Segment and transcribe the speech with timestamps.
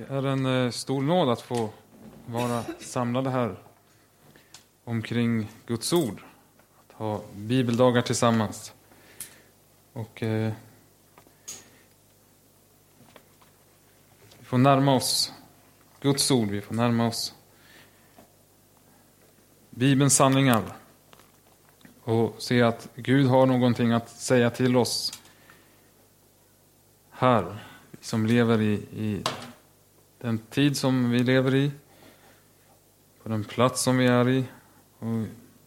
[0.00, 1.70] Det är en eh, stor nåd att få
[2.26, 3.56] vara samlade här
[4.84, 6.22] omkring Guds ord.
[6.78, 8.72] Att ha bibeldagar tillsammans.
[9.92, 10.52] Och eh,
[14.38, 15.32] Vi får närma oss
[16.00, 17.34] Guds ord, vi får närma oss
[19.70, 20.62] Bibelns sanningar
[22.02, 25.22] och se att Gud har någonting att säga till oss
[27.10, 27.64] här,
[28.00, 29.24] som lever i, i
[30.20, 31.70] den tid som vi lever i,
[33.22, 34.44] på den plats som vi är i
[34.98, 35.24] och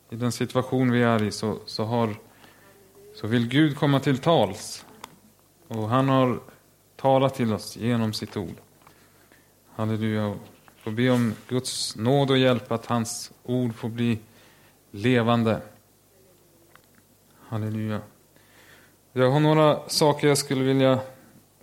[0.10, 2.16] i den situation vi är i så, så, har,
[3.16, 4.86] så vill Gud komma till tals.
[5.68, 6.40] Och han har
[6.96, 8.56] talat till oss genom sitt ord.
[9.76, 10.28] Halleluja.
[10.28, 10.38] Och
[10.76, 14.20] får be om Guds nåd och hjälp att hans ord får bli
[14.92, 15.62] levande.
[17.40, 18.02] Halleluja.
[19.14, 21.00] Jag har några saker jag skulle vilja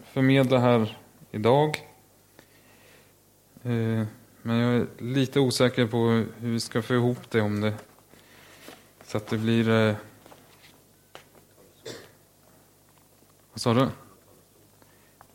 [0.04, 0.98] förmedla här
[1.30, 1.89] idag.
[3.62, 4.06] Eh,
[4.42, 7.74] men jag är lite osäker på hur vi ska få ihop det om det.
[9.04, 9.68] Så att det blir...
[9.68, 9.96] Eh,
[13.52, 13.88] vad sa du?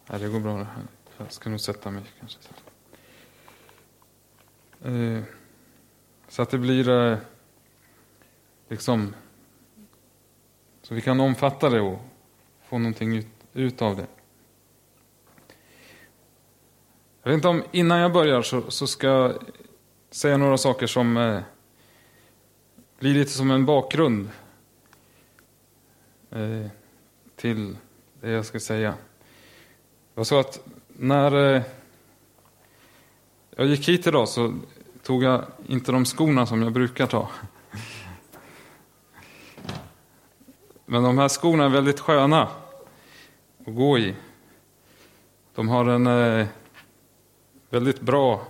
[0.09, 0.83] Nej, det går bra det här.
[1.17, 2.39] Jag ska nog sätta mig kanske.
[4.83, 5.23] Eh,
[6.27, 7.17] så att det blir eh,
[8.67, 9.16] liksom...
[10.81, 11.99] Så vi kan omfatta det och
[12.64, 14.08] få någonting ut, ut av det.
[17.25, 19.33] Jag vet inte om innan jag börjar så, så ska jag
[20.11, 21.39] säga några saker som eh,
[22.99, 24.29] blir lite som en bakgrund
[26.31, 26.67] eh,
[27.35, 27.77] till
[28.21, 28.91] det jag ska säga.
[28.91, 28.97] Det
[30.13, 31.61] var så att när eh,
[33.55, 34.53] jag gick hit idag så
[35.03, 37.29] tog jag inte de skorna som jag brukar ta.
[40.85, 42.41] Men de här skorna är väldigt sköna
[43.65, 44.15] att gå i.
[45.55, 46.47] De har en eh,
[47.69, 48.47] väldigt bra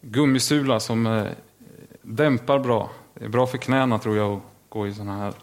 [0.00, 1.26] gummisula som eh,
[2.02, 2.90] dämpar bra.
[3.14, 5.34] Det är bra för knäna tror jag att gå i sådana här.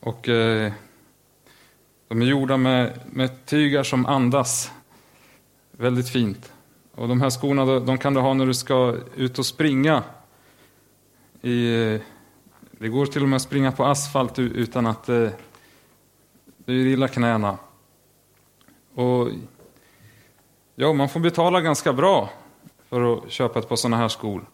[0.00, 0.72] Och eh,
[2.08, 4.70] de är gjorda med, med tygar som andas.
[5.70, 6.52] Väldigt fint.
[6.94, 10.02] Och de här skorna de kan du ha när du ska ut och springa.
[11.42, 12.00] I, eh,
[12.70, 15.28] det går till och med att springa på asfalt utan att eh,
[16.56, 17.58] du är illa knäna.
[18.94, 19.28] Och
[20.80, 22.30] Jo, man får betala ganska bra
[22.88, 24.46] för att köpa ett par sådana här skor.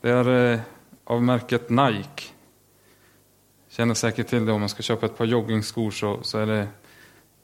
[0.00, 0.60] Det är eh,
[1.04, 2.22] av märket Nike.
[3.68, 6.68] Känner säkert till det om man ska köpa ett par joggingskor så, så är det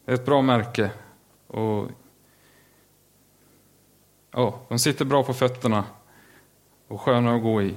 [0.06, 0.90] ett bra märke.
[1.46, 1.88] Och
[4.30, 5.84] ja, De sitter bra på fötterna
[6.88, 7.76] och sköna att gå i.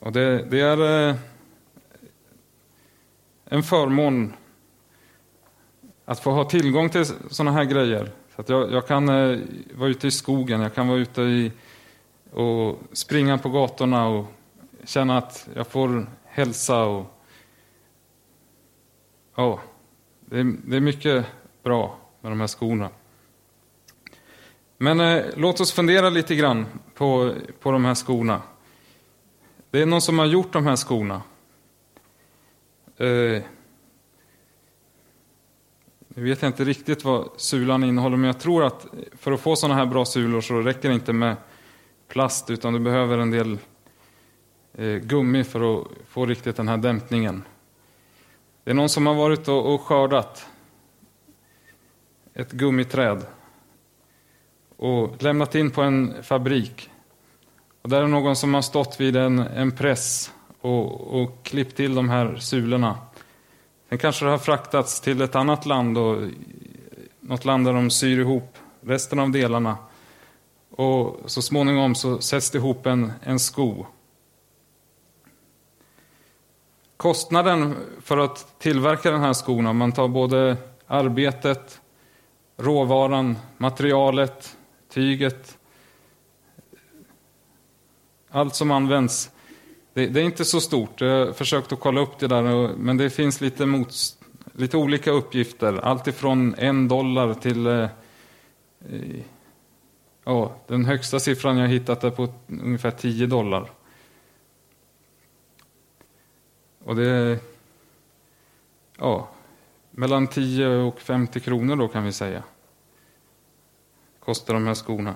[0.00, 1.16] Och det, det är eh,
[3.44, 4.32] en förmån
[6.04, 8.12] att få ha tillgång till sådana här grejer.
[8.38, 9.38] Så att jag, jag kan eh,
[9.74, 11.52] vara ute i skogen, jag kan vara ute i,
[12.30, 14.26] och springa på gatorna och
[14.84, 16.84] känna att jag får hälsa.
[16.84, 17.06] Och,
[19.34, 19.60] ja,
[20.20, 21.26] det, är, det är mycket
[21.62, 22.90] bra med de här skorna.
[24.76, 28.42] Men eh, låt oss fundera lite grann på, på de här skorna.
[29.70, 31.22] Det är någon som har gjort de här skorna.
[32.96, 33.42] Eh,
[36.18, 39.56] nu vet jag inte riktigt vad sulan innehåller, men jag tror att för att få
[39.56, 41.36] sådana här bra sulor så räcker det inte med
[42.08, 43.58] plast, utan du behöver en del
[44.74, 47.42] eh, gummi för att få riktigt den här dämpningen.
[48.64, 50.46] Det är någon som har varit och, och skördat
[52.34, 53.26] ett gummiträd
[54.76, 56.90] och lämnat in på en fabrik.
[57.82, 61.94] Och där är någon som har stått vid en, en press och, och klippt till
[61.94, 62.98] de här sulorna.
[63.88, 66.16] Sen kanske det har fraktats till ett annat land, och,
[67.20, 69.76] något land där de syr ihop resten av delarna.
[70.70, 73.86] Och så småningom så sätts det ihop en, en sko.
[76.96, 80.56] Kostnaden för att tillverka den här skon, om man tar både
[80.86, 81.80] arbetet,
[82.56, 84.56] råvaran, materialet,
[84.88, 85.58] tyget,
[88.30, 89.30] allt som används
[89.98, 91.00] det, det, är inte så stort.
[91.00, 93.94] Jag har försökt att kolla upp det där, men det finns lite, mot,
[94.52, 95.80] lite olika uppgifter.
[95.84, 97.66] Allt ifrån en dollar till...
[97.66, 97.88] Eh,
[100.24, 103.70] ja, den högsta siffran jag hittat är på ungefär 10 dollar.
[106.84, 107.38] Och det
[108.98, 109.28] ja,
[109.90, 112.42] mellan 10 och 50 kronor då kan vi säga.
[114.20, 115.14] Kostar de här skorna.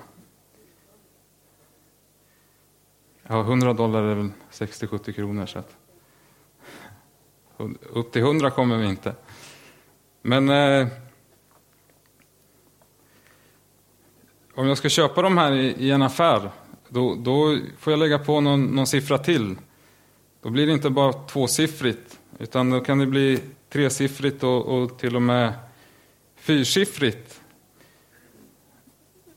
[3.27, 5.45] Ja, 100 dollar är väl 60-70 kronor.
[5.45, 5.75] Så att,
[7.81, 9.15] upp till 100 kommer vi inte.
[10.21, 10.49] Men...
[10.49, 10.87] Eh,
[14.55, 16.51] om jag ska köpa de här i, i en affär,
[16.89, 19.55] då, då, får jag lägga på någon, någon siffra till.
[20.41, 23.39] Då blir det inte bara tvåsiffrigt, utan då kan det bli
[23.69, 25.53] tresiffrigt och, och till och med
[26.35, 27.41] fyrsiffrigt.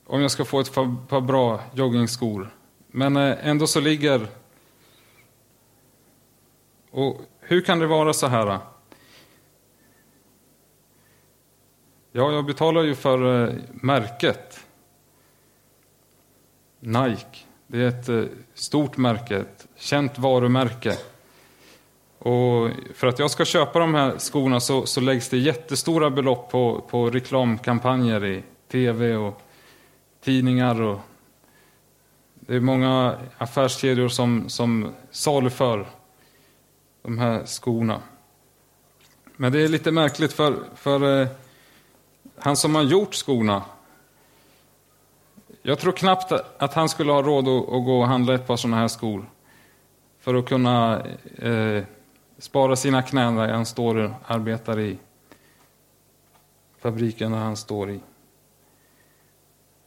[0.06, 2.55] Om jag ska få ett par, par bra joggingskor.
[2.96, 4.26] Men eh, ändå så ligger...
[6.90, 8.58] Och hur kan det vara så här?
[12.12, 14.66] Ja, jag betalar ju för eh, märket.
[16.80, 17.38] Nike.
[17.66, 20.96] Det är ett eh, stort märke, ett känt varumärke.
[22.18, 26.50] Och för att jag ska köpa de här skorna så, så läggs det jättestora belopp
[26.50, 29.40] på, på reklamkampanjer i tv och
[30.20, 30.82] tidningar.
[30.82, 31.00] Och
[32.46, 35.86] det är många affärskedjor som, som saluför
[37.02, 38.02] de här skorna.
[39.36, 41.28] Men det är lite märkligt för, för eh,
[42.38, 43.62] han som har gjort skorna,
[45.62, 48.56] jag tror knappt att han skulle ha råd att, att gå och handla ett par
[48.56, 49.30] sådana här skor
[50.20, 51.06] för att kunna
[51.38, 51.84] eh,
[52.38, 54.98] spara sina knän där han står och arbetar i
[56.78, 58.00] fabriken där han står i.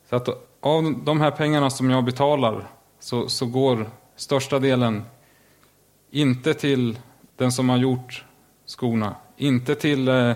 [0.09, 2.67] Så att av de här pengarna som jag betalar
[2.99, 5.03] så, så går största delen
[6.11, 6.99] inte till
[7.35, 8.25] den som har gjort
[8.65, 10.29] skorna, inte till eh,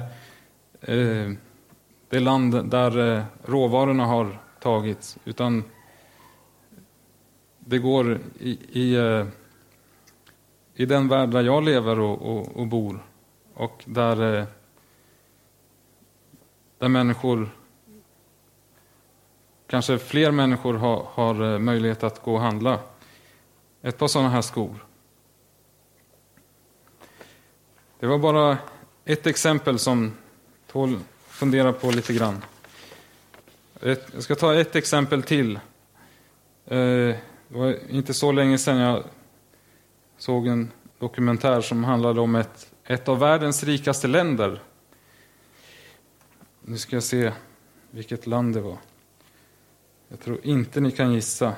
[0.81, 1.31] eh,
[2.09, 5.63] det land där eh, råvarorna har tagits, utan
[7.59, 9.25] det går i, i, eh,
[10.75, 13.03] i den värld där jag lever och, och, och bor
[13.53, 14.45] och där, eh,
[16.77, 17.49] där människor
[19.73, 22.79] kanske fler människor har, har eh, möjlighet att gå och handla
[23.81, 24.85] ett par sådana här skor.
[27.99, 28.57] Det var bara
[29.05, 30.13] ett exempel som
[30.67, 32.43] tål fundera på lite grann.
[33.81, 35.55] Jag ska ta ett exempel till.
[36.65, 39.03] Eh, det var inte så länge sedan jag
[40.17, 44.61] såg en dokumentär som handlade om ett, ett av världens rikaste länder.
[46.61, 47.31] Nu ska jag se
[47.91, 48.77] vilket land det var.
[50.13, 51.53] Jag tror inte ni kan gissa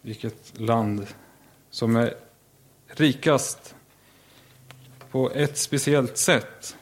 [0.00, 1.06] vilket land
[1.70, 2.14] som är
[2.86, 3.74] rikast
[5.10, 6.76] på ett speciellt sätt.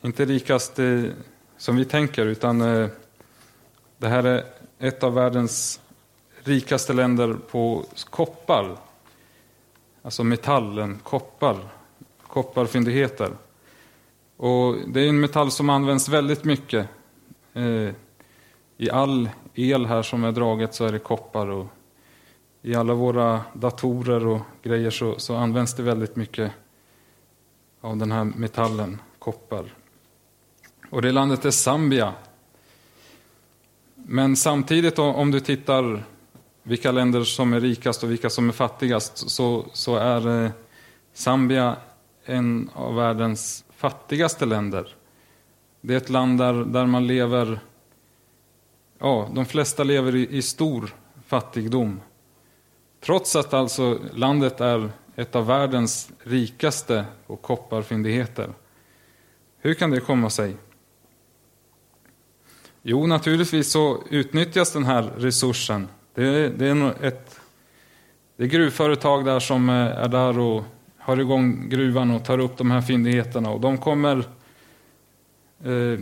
[0.00, 1.04] Inte rikast eh,
[1.56, 2.88] som vi tänker, utan eh,
[3.98, 4.44] det här är
[4.78, 5.80] ett av världens
[6.38, 8.76] rikaste länder på koppar.
[10.02, 11.58] Alltså metallen, koppar,
[12.26, 13.30] kopparfyndigheter.
[14.36, 16.88] Och det är en metall som används väldigt mycket.
[17.52, 17.94] Eh,
[18.76, 21.46] I all el här som är draget så är det koppar.
[21.46, 21.66] Och
[22.62, 26.52] I alla våra datorer och grejer så, så används det väldigt mycket
[27.80, 29.74] av den här metallen, koppar.
[30.90, 32.12] Och det landet är Zambia.
[33.94, 36.04] Men samtidigt om du tittar
[36.62, 40.50] vilka länder som är rikast och vilka som är fattigast så, så är eh,
[41.12, 41.76] Zambia
[42.24, 44.94] en av världens fattigaste länder.
[45.84, 47.60] Det är ett land där, där man lever,
[48.98, 50.94] ja, de flesta lever i, i stor
[51.26, 52.00] fattigdom.
[53.00, 58.50] Trots att alltså landet är ett av världens rikaste på kopparfyndigheter.
[59.58, 60.56] Hur kan det komma sig?
[62.82, 65.88] Jo, naturligtvis så utnyttjas den här resursen.
[66.14, 67.40] Det är, det är ett
[68.36, 70.64] det är gruvföretag där som eh, är där och
[70.98, 73.50] har igång gruvan och tar upp de här fyndigheterna.
[73.50, 74.24] Och de kommer
[75.64, 76.00] eh,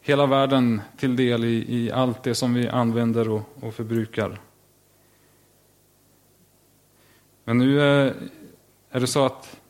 [0.00, 4.40] hela världen till del i, i, allt det som vi använder och, och förbrukar.
[7.44, 8.12] Men nu eh,
[8.90, 9.60] är det så att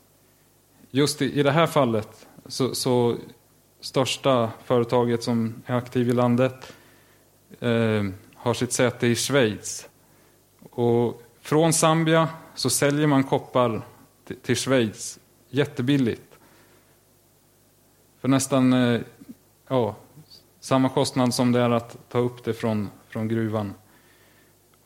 [0.90, 3.16] just i, i det här fallet så, så
[3.80, 6.73] största företaget som är aktiv i landet
[7.61, 8.04] eh,
[8.35, 9.88] har sitt säte i Schweiz.
[10.71, 13.83] Och från Zambia så säljer man koppar
[14.25, 15.18] till, till Schweiz
[15.49, 16.33] jättebilligt.
[18.24, 19.00] För nästan eh,
[19.68, 19.96] ja,
[20.60, 23.74] samma kostnad som det är att ta upp det från, från gruvan.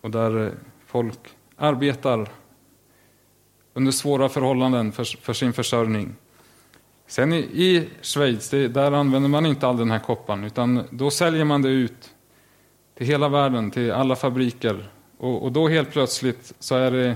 [0.01, 0.53] Och där eh,
[0.87, 1.19] folk
[1.57, 2.29] arbetar
[3.75, 6.15] under svåra förhållanden för, för sin försörjning.
[7.07, 11.11] Sen i, i Schweiz, det, där använder man inte all den här kopparn, utan då
[11.11, 12.15] säljer man det ut
[12.95, 14.91] till hela världen, till alla fabriker.
[15.19, 17.09] Och, och då helt plötsligt så är det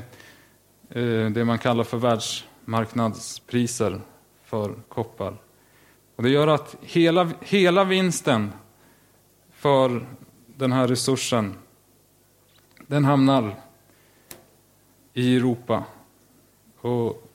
[1.00, 4.00] eh, det man kallar för världsmarknadspriser
[4.44, 5.36] för koppar.
[6.16, 8.52] Och det gör att hela, hela vinsten
[9.50, 10.07] för
[10.47, 11.54] den här resursen,
[12.87, 13.54] den hamnar
[15.12, 15.85] i Europa.
[16.81, 17.28] Och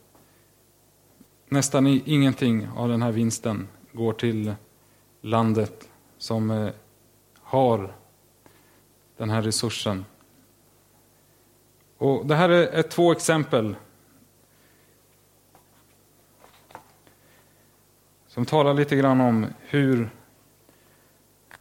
[1.50, 4.54] nästan ingenting av den här vinsten går till
[5.22, 6.70] landet som eh,
[7.42, 7.94] har
[9.18, 10.06] den här resursen.
[11.98, 13.76] Och det här är två exempel
[18.38, 20.10] som talar lite grann om hur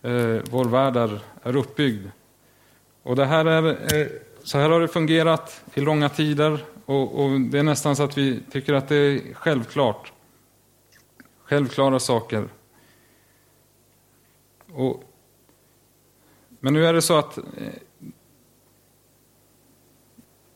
[0.03, 2.07] eh, vår värld är, är uppbyggd.
[3.03, 4.07] Och det här är, eh,
[4.43, 8.19] så här har det fungerat i långa tider och, och, det är nästan så att
[8.19, 10.13] vi tycker att det är självklart.
[11.45, 12.49] Självklara saker.
[14.73, 15.05] Och,
[16.61, 17.45] men nu är det så att eh,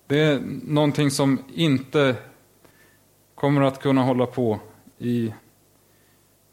[0.06, 2.16] det är någonting som inte
[3.34, 4.60] kommer att kunna hålla på
[4.98, 5.32] i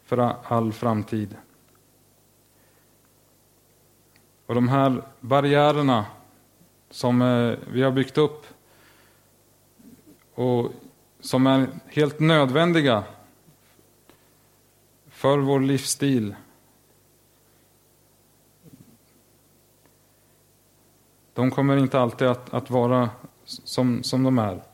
[0.08, 1.36] för all framtid.
[4.46, 6.06] Och de här barriärerna
[6.90, 8.46] som eh, vi har byggt upp
[10.34, 10.72] och
[11.20, 13.04] som är helt nödvändiga
[15.06, 16.34] för vår livsstil.
[21.34, 23.10] De kommer inte alltid att, att vara
[23.44, 24.67] som, som de är.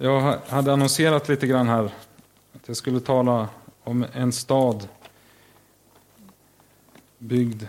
[0.00, 1.84] Jag hade annonserat lite grann här
[2.52, 3.48] att jag skulle tala
[3.84, 4.88] om en stad
[7.18, 7.62] byggd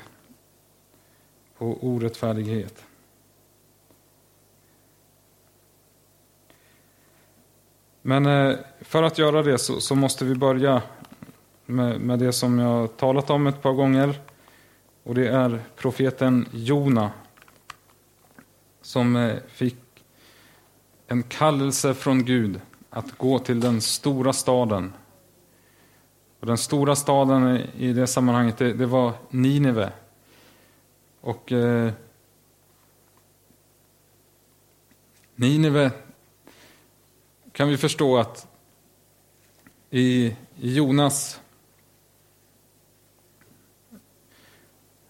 [1.58, 2.84] på orättfärdighet.
[8.02, 10.82] Men eh, för att göra det så, så måste vi börja
[11.66, 14.20] med, med, det som jag talat om ett par gånger.
[15.04, 17.12] Och det är profeten Jona
[18.82, 19.89] som eh, fick
[21.12, 24.94] en kallelse från Gud att gå till den stora staden.
[26.40, 29.92] Och den stora staden i det sammanhanget, det, det var Nineve.
[31.22, 31.92] Och eh,
[35.36, 35.92] Nineve
[37.52, 38.48] kan vi förstå att
[39.90, 41.42] i, i Jonas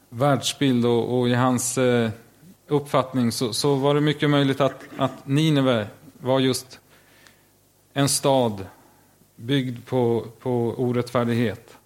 [0.09, 2.11] världsbild och, och i hans eh,
[2.69, 6.79] uppfattning så, så, var det mycket möjligt att, att Nineve var just
[7.93, 8.65] en stad
[9.35, 11.77] byggd på, på orättfärdighet.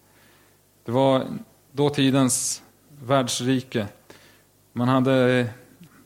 [0.85, 1.25] Det var
[1.71, 2.63] dåtidens
[3.03, 3.87] världsrike.
[4.73, 5.47] Man hade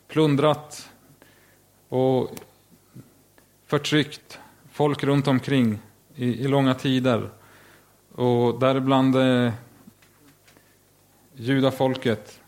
[0.08, 0.90] plundrat
[1.90, 2.30] och
[3.66, 4.40] förtryckt
[4.72, 5.80] folk runt omkring
[6.16, 7.30] i, i långa tider.
[8.16, 9.54] Och däribland eh,
[11.34, 12.42] judafolket.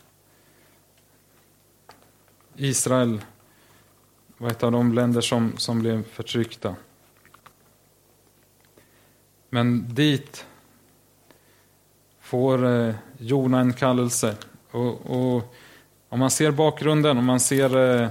[2.60, 3.20] Israel
[4.36, 6.74] var ett av de länder som, som blev förtryckta.
[9.48, 10.46] Men dit
[12.20, 14.36] får eh, Jona en kallelse.
[14.70, 15.54] Och, och,
[16.08, 18.08] om man ser bakgrunden, om man ser eh,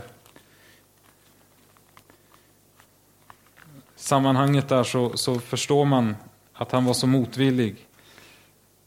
[3.95, 6.15] sammanhanget där så, så förstår man
[6.53, 7.87] att han var så motvillig.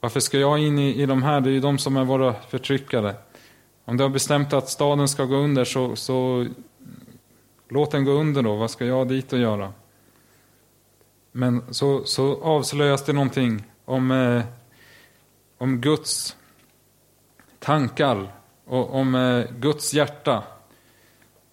[0.00, 1.40] Varför ska jag in i, i de här?
[1.40, 3.14] Det är ju de som är våra förtryckare.
[3.84, 6.46] Om du har bestämt att staden ska gå under så, så
[7.68, 8.56] låt den gå under då.
[8.56, 9.72] Vad ska jag dit och göra?
[11.32, 14.44] Men så, så avslöjas det någonting om, eh,
[15.58, 16.36] om Guds
[17.58, 18.32] tankar
[18.64, 20.42] och om eh, Guds hjärta.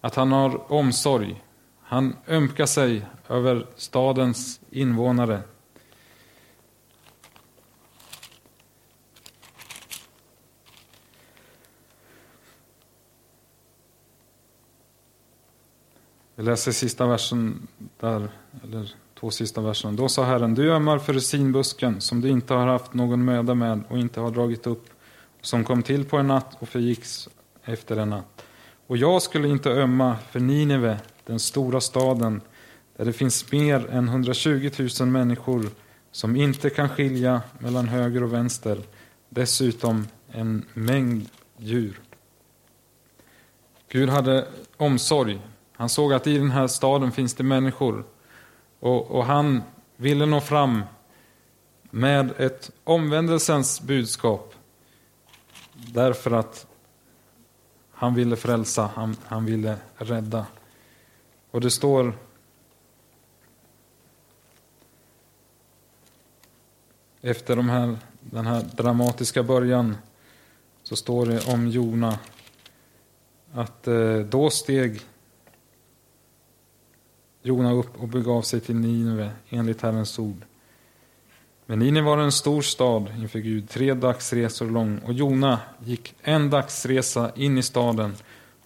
[0.02, 1.44] Att han har omsorg.
[1.84, 5.42] Han ömkar sig över stadens invånare.
[16.40, 17.68] Jag läser sista versen
[18.00, 18.30] där,
[18.64, 19.94] eller två sista verserna.
[19.94, 23.84] Då sa Herren, du ömmar för resinbusken som du inte har haft någon möda med
[23.90, 24.86] och inte har dragit upp,
[25.42, 27.30] som kom till på en natt och förgicks
[27.64, 28.46] efter en natt.
[28.88, 32.42] Och jag skulle inte ömma för Nineve, den stora staden,
[32.98, 35.66] där det finns mer än 120 000 människor
[36.12, 38.82] som inte kan skilja mellan höger och vänster,
[39.30, 42.00] dessutom en mängd djur.
[43.92, 45.40] Gud hade omsorg.
[45.80, 48.04] Han såg att i den här staden finns det människor
[48.80, 49.62] och, och han
[49.96, 50.84] ville nå fram
[51.84, 54.54] med ett omvändelsens budskap
[55.74, 56.68] därför att
[57.92, 60.46] han ville frälsa, han, han ville rädda.
[61.52, 62.14] Och det står
[67.22, 69.98] efter de här, den här dramatiska början
[70.84, 72.20] så står det om Jona
[73.54, 75.02] att eh, då steg
[77.42, 80.46] Jona upp och begav sig till Nineve enligt Herrens ord.
[81.66, 86.50] Men Nineve var en stor stad inför Gud, tre dagsresor lång, och Jona gick en
[86.50, 88.16] dagsresa in i staden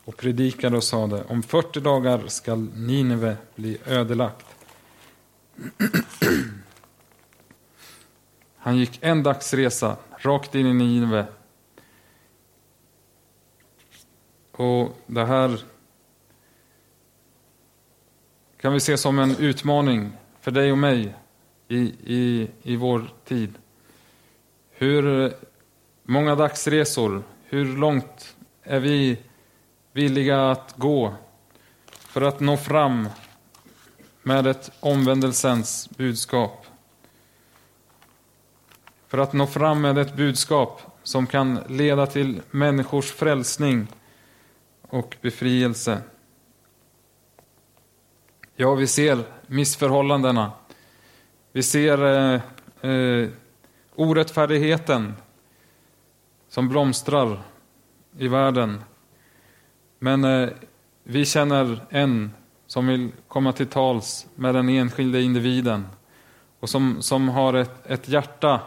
[0.05, 4.45] och predikade och sade, om 40 dagar skall Nineve bli ödelagt.
[8.57, 11.25] Han gick en dagsresa rakt in i Nineve.
[14.51, 15.63] Och det här
[18.63, 21.15] kan vi se som en utmaning för dig och mig
[21.67, 23.53] i, i, i vår tid.
[24.71, 25.33] Hur
[26.03, 29.17] många dagsresor, hur långt är vi
[29.91, 31.13] villiga att gå
[31.87, 33.09] för att nå fram
[34.21, 36.65] med ett omvändelsens budskap?
[39.07, 43.87] För att nå fram med ett budskap som kan leda till människors frälsning
[44.81, 46.01] och befrielse.
[48.55, 50.51] Ja, vi ser missförhållandena.
[51.51, 52.41] Vi ser eh,
[52.91, 53.29] eh,
[53.95, 55.13] orättfärdigheten
[56.49, 57.39] som blomstrar
[58.17, 58.81] i världen.
[59.99, 60.49] Men eh,
[61.03, 62.31] vi känner en
[62.67, 65.85] som vill komma till tals med den enskilde individen
[66.59, 68.59] och som, som har ett, ett hjärta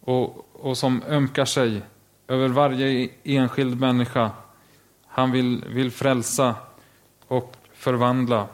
[0.00, 1.82] och, och som ömkar sig
[2.28, 4.30] över varje enskild människa.
[5.06, 6.54] Han vill, vill frälsa
[7.28, 8.48] och förvandla.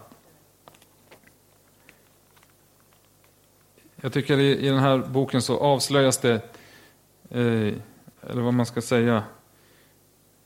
[3.97, 6.35] Jag tycker i, i den här boken så avslöjas det,
[7.31, 7.75] eh,
[8.31, 9.25] eller vad man ska säga,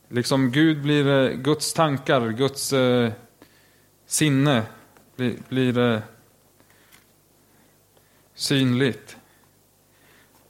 [0.09, 3.11] liksom Gud blir, eh, Guds tankar, Guds eh,
[4.05, 4.63] sinne
[5.15, 5.99] blir, blir eh,
[8.33, 9.17] synligt.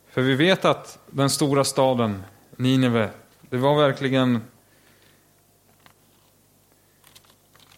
[0.09, 2.23] För vi vet att den stora staden
[2.55, 3.09] Nineve,
[3.41, 4.41] det var verkligen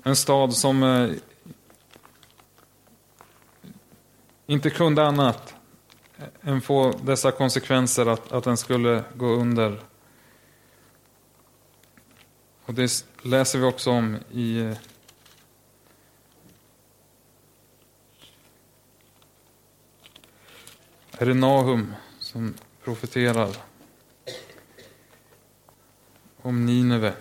[0.07, 1.09] en stad som eh,
[4.45, 5.55] inte kunde annat
[6.41, 9.81] än få dessa konsekvenser att, att den skulle gå under.
[12.65, 14.77] Och det läser vi också om i eh,
[21.12, 22.53] är det Nahum som
[22.84, 23.58] profeterar
[26.41, 27.13] om Nineve.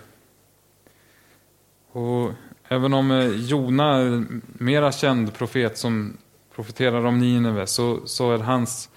[1.91, 2.33] Och
[2.69, 6.17] även om eh, Jona är mera känd profet som
[6.55, 8.89] profeterar om Nineve så, så är hans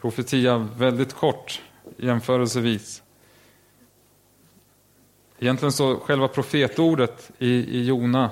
[0.00, 1.62] profetia väldigt kort
[1.96, 3.02] jämförelsevis.
[5.38, 8.30] Egentligen så själva profetordet i, i Jona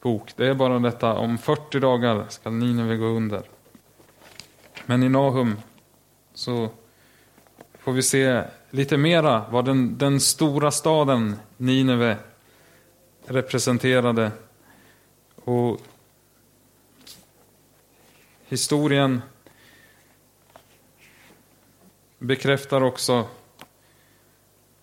[0.00, 3.42] bok, det är bara detta om 40 dagar ska Nineve gå under.
[4.86, 5.56] Men i Nahum
[6.34, 6.70] så
[7.78, 12.16] får vi se lite mera vad den, den stora staden Nineve
[13.26, 14.32] representerade.
[15.34, 15.80] Och
[18.44, 19.22] historien
[22.18, 23.28] bekräftar också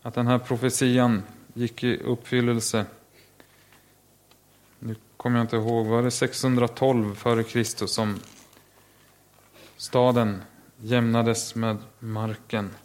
[0.01, 1.23] att den här profetian
[1.53, 2.85] gick i uppfyllelse.
[4.79, 8.19] Nu kommer jag inte ihåg, var det 612 före Kristus som
[9.77, 10.41] staden
[10.77, 12.75] jämnades med marken.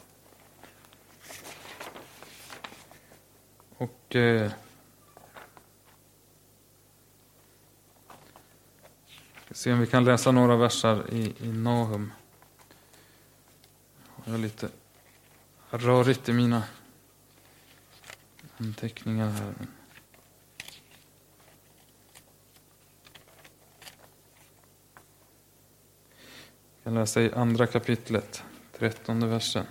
[3.77, 4.51] Och eh,
[9.55, 12.13] se om vi kan läsa några verser i, i Nahum.
[14.25, 14.69] Jag har lite
[15.71, 16.63] rörigt i mina
[18.57, 19.55] anteckningar här.
[26.77, 28.45] Jag kan läsa i andra kapitlet,
[28.79, 29.67] trettonde versen.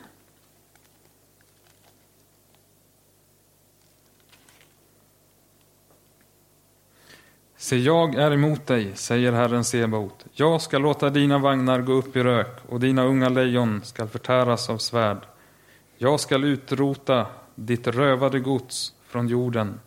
[7.63, 10.25] Se, jag är emot dig, säger Herren Sebaot.
[10.31, 14.69] Jag ska låta dina vagnar gå upp i rök och dina unga lejon skall förtäras
[14.69, 15.17] av svärd.
[15.97, 19.79] Jag skall utrota ditt rövade gods från jorden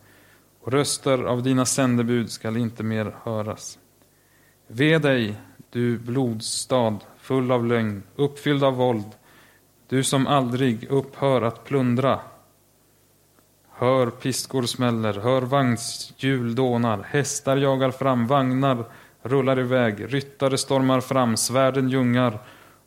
[0.61, 3.79] och röster av dina sändebud skall inte mer höras.
[4.67, 5.35] Ve dig,
[5.69, 9.11] du blodstad, full av lögn, uppfylld av våld,
[9.87, 12.19] du som aldrig upphör att plundra.
[13.79, 18.85] Hör piskor smäller, hör vagnshjul dånar, hästar jagar fram, vagnar
[19.21, 22.39] rullar iväg, ryttare stormar fram, svärden ljungar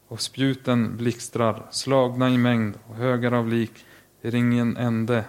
[0.08, 3.84] och spjuten blixtrar, slagna i mängd och högar av lik,
[4.20, 5.24] det ingen ände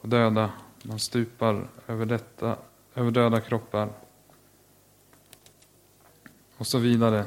[0.00, 0.50] och döda,
[0.82, 2.56] man stupar över, detta,
[2.94, 3.88] över döda kroppar.
[6.56, 7.24] Och så vidare.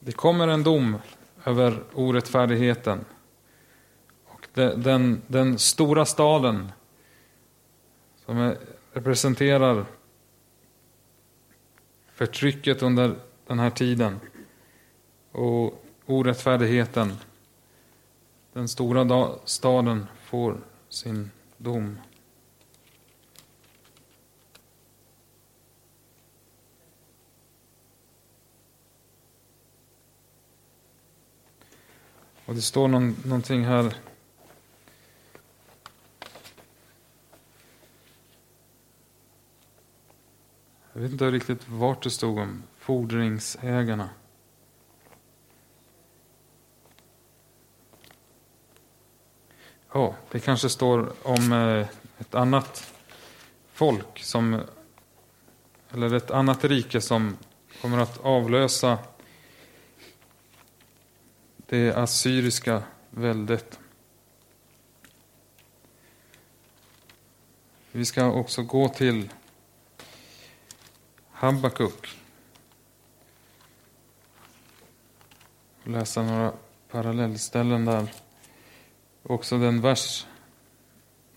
[0.00, 0.96] Det kommer en dom
[1.44, 3.04] över orättfärdigheten
[4.58, 6.72] den, den, den stora staden
[8.24, 8.54] som
[8.92, 9.84] representerar
[12.14, 13.16] förtrycket under
[13.46, 14.20] den här tiden
[15.32, 17.12] och orättfärdigheten.
[18.52, 21.98] Den stora staden får sin dom.
[32.44, 33.94] Och det står någon, någonting här.
[40.98, 44.10] Jag vet inte riktigt vart det stod om fordringsägarna.
[49.92, 51.86] Ja, det kanske står om eh,
[52.18, 52.94] ett annat
[53.72, 54.60] folk som
[55.90, 57.36] eller ett annat rike som
[57.82, 58.98] kommer att avlösa
[61.56, 63.78] det assyriska väldet.
[67.92, 69.28] Vi ska också gå till
[71.40, 72.18] Habakuk
[75.82, 76.52] och läsa några
[76.90, 78.12] parallellställen där.
[79.22, 80.26] Också den vers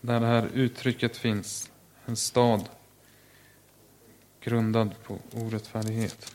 [0.00, 1.70] där det här uttrycket finns,
[2.06, 2.68] en stad
[4.40, 6.34] grundad på orättfärdighet.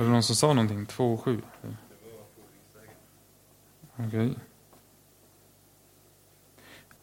[0.00, 0.86] Var det någon som sa någonting?
[0.86, 1.42] 2 och 7?
[3.96, 4.06] Okej.
[4.06, 4.34] Okay.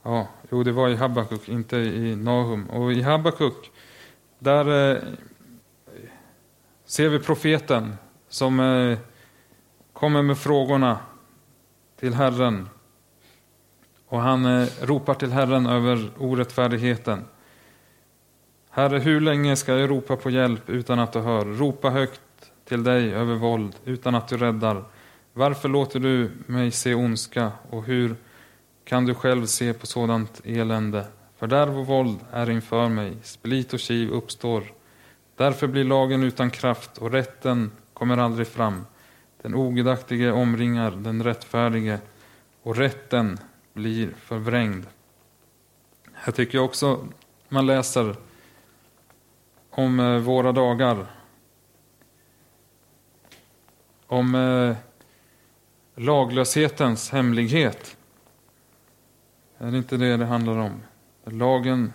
[0.03, 2.69] Ja, jo, det var i Habakuk, inte i Nahum.
[2.69, 3.71] Och i Habakuk,
[4.39, 5.03] där eh,
[6.85, 7.95] ser vi profeten
[8.29, 8.97] som eh,
[9.93, 10.99] kommer med frågorna
[11.99, 12.69] till Herren.
[14.07, 17.25] Och han eh, ropar till Herren över orättfärdigheten.
[18.69, 21.45] Herre, hur länge ska jag ropa på hjälp utan att du hör?
[21.45, 22.21] Ropa högt
[22.67, 24.83] till dig över våld utan att du räddar.
[25.33, 28.15] Varför låter du mig se ondska och hur
[28.83, 31.05] kan du själv se på sådant elände.
[31.37, 34.63] Fördärv och våld är inför mig, split och kiv uppstår.
[35.35, 38.85] Därför blir lagen utan kraft och rätten kommer aldrig fram.
[39.41, 41.99] Den ogudaktige omringar den rättfärdige
[42.63, 43.37] och rätten
[43.73, 44.85] blir förvrängd.
[46.13, 47.07] Här tycker jag också
[47.49, 48.15] man läser
[49.69, 51.16] om eh, våra dagar.
[54.07, 54.75] Om eh,
[55.95, 57.97] laglöshetens hemlighet.
[59.57, 60.83] Är det inte det det handlar om?
[61.23, 61.93] Lagen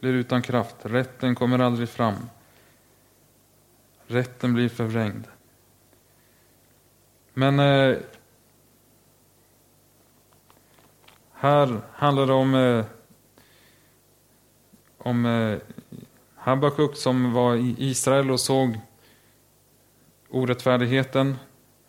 [0.00, 2.14] blir utan kraft, rätten kommer aldrig fram.
[4.06, 5.24] Rätten blir förvrängd.
[7.34, 7.96] Men eh,
[11.32, 12.84] här handlar det om, eh,
[14.98, 15.58] om eh,
[16.34, 18.80] Habakuk som var i Israel och såg
[20.30, 21.36] orättfärdigheten,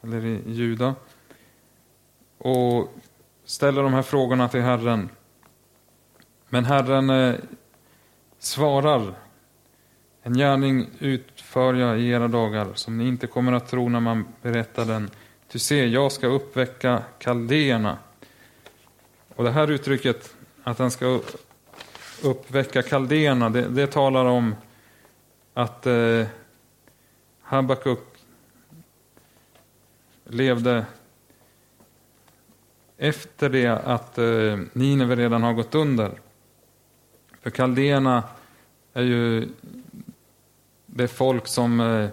[0.04, 0.95] eller i Juda.
[2.38, 2.93] Och
[3.45, 5.10] ställer de här frågorna till Herren.
[6.49, 7.36] Men Herren eh,
[8.39, 9.13] svarar,
[10.23, 14.25] en gärning utför jag i era dagar som ni inte kommer att tro när man
[14.41, 15.10] berättar den.
[15.47, 17.97] Ty se, jag ska uppväcka kaldéerna.
[19.36, 21.21] Och det här uttrycket, att han ska
[22.23, 24.56] uppväcka kaldéerna, det, det talar om
[25.54, 26.25] att eh,
[27.41, 27.99] Habakuk
[30.30, 30.86] levde
[32.98, 36.20] efter det att eh, Nineve redan har gått under.
[37.42, 38.24] För kaldéerna
[38.94, 39.50] är ju
[40.86, 42.10] det folk som eh,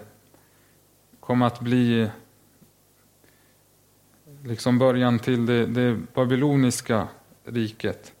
[1.19, 2.09] kommer att bli
[4.43, 7.07] liksom början till det, det babyloniska
[7.43, 8.13] riket.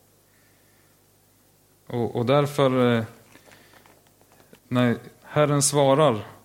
[1.87, 3.03] Och, och därför, eh,
[4.67, 6.36] när Herren svarar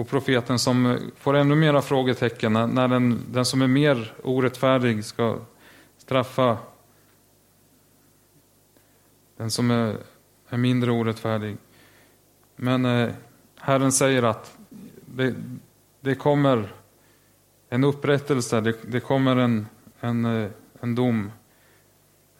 [0.00, 5.38] och profeten som får ännu mera frågetecken när den, den som är mer orättfärdig ska
[5.98, 6.58] straffa
[9.36, 9.96] den som är,
[10.48, 11.56] är mindre orättfärdig.
[12.56, 13.10] Men eh,
[13.56, 14.58] Herren säger att
[15.06, 15.34] det,
[16.00, 16.72] det kommer
[17.68, 19.66] en upprättelse, det, det kommer en,
[20.00, 21.32] en, eh, en dom,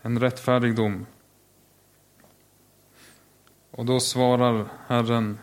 [0.02, 1.06] en rättfärdig dom.
[3.70, 5.38] Och då svarar Herren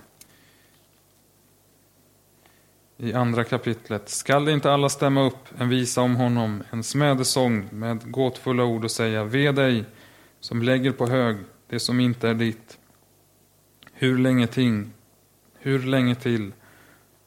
[2.97, 4.09] i andra kapitlet.
[4.09, 8.91] Skall inte alla stämma upp en visa om honom, en smädesång med gåtfulla ord och
[8.91, 9.85] säga Ve dig
[10.39, 11.37] som lägger på hög
[11.69, 12.77] det som inte är ditt.
[13.93, 14.91] Hur länge ting,
[15.59, 16.51] hur länge till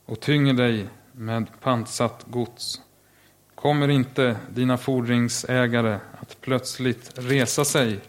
[0.06, 2.80] och tynger dig med pantsatt gods.
[3.54, 8.00] Kommer inte dina fordringsägare att plötsligt resa sig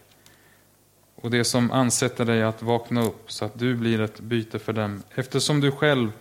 [1.15, 4.73] och det som ansätter dig att vakna upp så att du blir ett byte för
[4.73, 6.11] dem eftersom du själv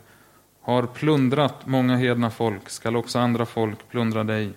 [0.70, 4.52] har plundrat många hedna folk skall också andra folk plundra dig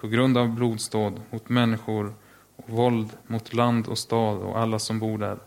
[0.00, 2.14] på grund av blodsdåd mot människor
[2.56, 5.38] och våld mot land och stad och alla som bor där.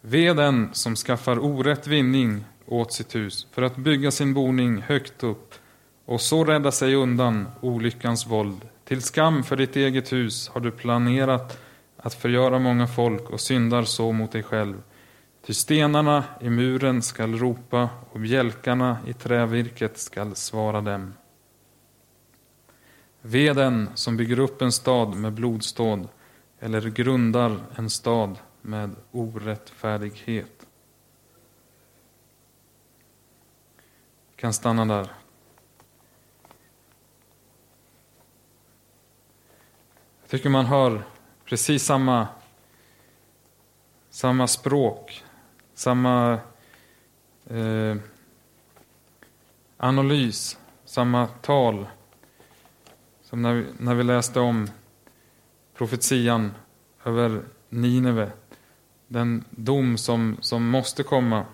[0.00, 5.22] Ve den som skaffar orätt vinning åt sitt hus för att bygga sin boning högt
[5.22, 5.54] upp
[6.04, 8.68] och så rädda sig undan olyckans våld.
[8.84, 11.60] Till skam för ditt eget hus har du planerat
[11.96, 14.82] att förgöra många folk och syndar så mot dig själv.
[15.46, 21.14] Ty stenarna i muren skall ropa och bjälkarna i trävirket skall svara dem.
[23.20, 26.08] Ve den som bygger upp en stad med blodståd
[26.60, 30.66] eller grundar en stad med orättfärdighet.
[34.30, 35.12] Vi kan stanna där.
[40.20, 41.02] Jag tycker man hör
[41.44, 42.28] precis samma,
[44.10, 45.22] samma språk,
[45.76, 46.38] samma
[47.46, 47.96] eh,
[49.76, 51.86] analys, samma tal
[53.22, 54.70] som när vi, när vi läste om
[55.74, 56.52] profetian
[57.04, 58.32] över Nineve.
[59.06, 61.44] Den dom som, som måste komma.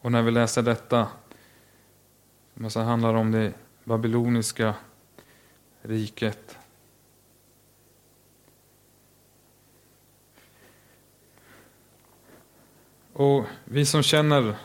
[0.00, 1.08] Och när vi läser detta,
[2.54, 3.52] som alltså handlar om det
[3.84, 4.74] babyloniska
[5.82, 6.58] riket.
[13.18, 14.56] Och vi som känner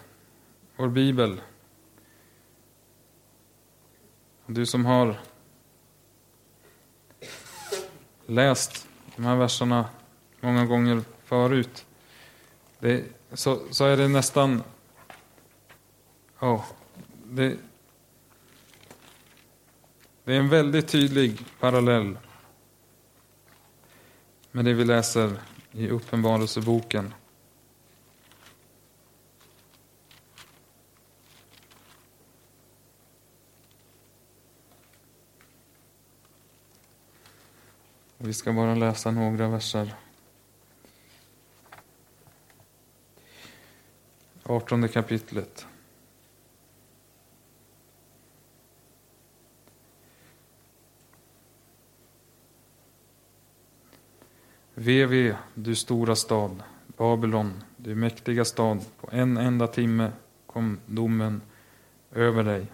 [0.75, 1.41] vår bibel,
[4.45, 5.19] du som har
[8.25, 9.85] läst de här verserna
[10.39, 11.85] många gånger förut,
[12.79, 14.63] det, så, så är det nästan...
[16.39, 16.63] Oh,
[17.23, 17.57] det,
[20.23, 22.17] det är en väldigt tydlig parallell
[24.51, 25.31] med det vi läser
[25.71, 27.13] i Uppenbarelseboken.
[38.23, 39.95] Vi ska bara läsa några verser.
[44.43, 45.67] 18 kapitlet.
[54.73, 60.11] VV, du stora stad, Babylon, du mäktiga stad, på en enda timme
[60.45, 61.41] kom domen
[62.11, 62.67] över dig.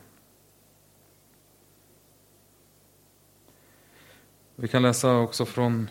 [4.60, 5.90] Vi kan läsa också från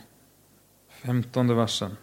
[0.89, 1.97] femtonde versen.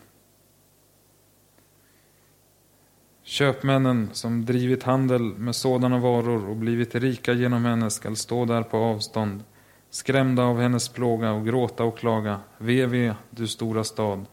[3.23, 8.63] Köpmännen som drivit handel med sådana varor och blivit rika genom henne skall stå där
[8.63, 9.43] på avstånd,
[9.89, 12.39] skrämda av hennes plåga och gråta och klaga.
[12.58, 14.26] Ve, ve, du stora stad,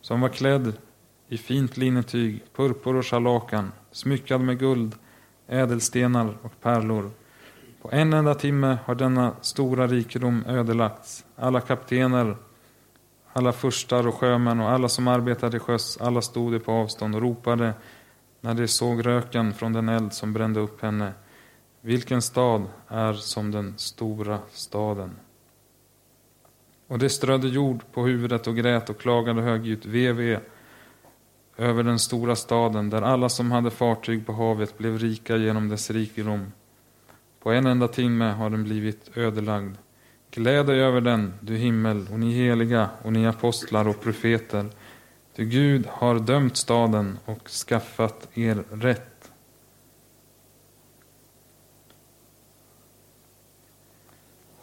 [0.00, 0.72] som var klädd
[1.28, 4.94] i fint linnetyg, purpur och scharlakan, smyckad med guld,
[5.46, 7.10] ädelstenar och pärlor
[7.84, 11.24] på en enda timme har denna stora rikedom ödelagts.
[11.36, 12.36] Alla kaptener,
[13.32, 17.74] alla furstar och sjömän och alla som arbetade sjöss, alla stod på avstånd och ropade
[18.40, 21.12] när de såg röken från den eld som brände upp henne.
[21.80, 25.16] Vilken stad är som den stora staden?
[26.88, 30.38] Och de strödde jord på huvudet och grät och klagade högljutt, VV,
[31.56, 35.90] över den stora staden där alla som hade fartyg på havet blev rika genom dess
[35.90, 36.52] rikedom.
[37.44, 39.76] På en enda timme har den blivit ödelagd.
[40.30, 44.66] Gläd dig över den, du himmel, och ni heliga och ni apostlar och profeter.
[45.36, 49.32] Ty Gud har dömt staden och skaffat er rätt.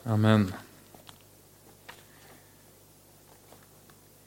[0.03, 0.53] Amen.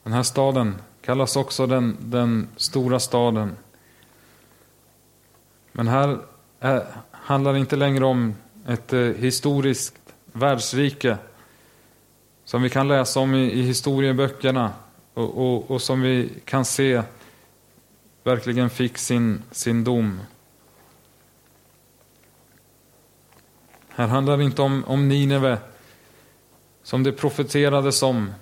[0.03, 3.55] Den här staden kallas också den, den stora staden.
[5.71, 6.19] Men här
[6.59, 8.35] är, handlar det inte längre om
[8.67, 11.17] ett eh, historiskt världsrike
[12.45, 14.71] som vi kan läsa om i, i historieböckerna
[15.13, 17.01] och, och, och, som vi kan se
[18.23, 20.19] verkligen fick sin, sin dom.
[23.89, 25.57] Här handlar det inte om, om Nineve
[26.83, 28.33] som det profeterades om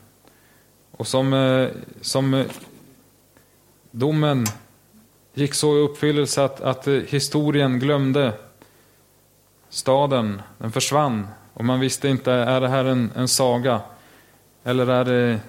[0.91, 1.69] och som, eh,
[2.01, 2.45] som eh,
[3.91, 4.45] domen
[5.33, 8.33] gick så i uppfyllelse att, att eh, historien glömde
[9.73, 11.27] staden, den försvann.
[11.53, 13.81] Och man visste inte, är det här en, en saga?
[14.63, 15.39] Eller är det,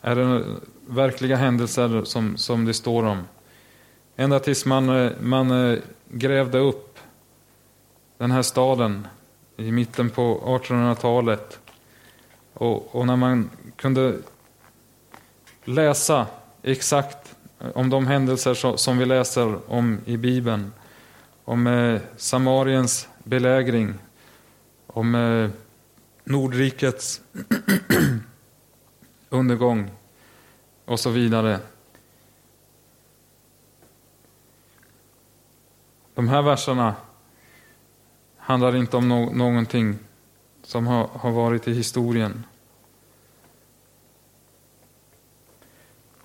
[0.00, 0.44] är det
[0.86, 3.24] verkliga händelser som, som det står om?
[4.16, 6.98] Ända tills man, man eh, grävde upp
[8.18, 9.06] den här staden
[9.56, 11.58] i mitten på 1800-talet.
[12.54, 14.16] Och, och, när man kunde
[15.64, 16.26] läsa
[16.62, 17.34] exakt
[17.74, 20.72] om de händelser som vi läser om i Bibeln
[21.44, 23.94] om eh, Samariens belägring,
[24.86, 25.50] om eh,
[26.24, 27.20] Nordrikets
[29.28, 29.90] undergång
[30.84, 31.60] och så vidare.
[36.14, 36.94] de här verserna
[38.36, 39.98] handlar inte om no någonting
[40.62, 42.46] som har, har varit i historien.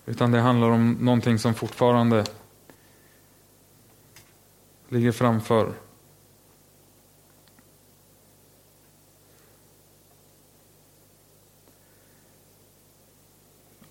[0.06, 2.26] Utan det handlar om någonting som fortfarande
[4.89, 5.73] ligger framför.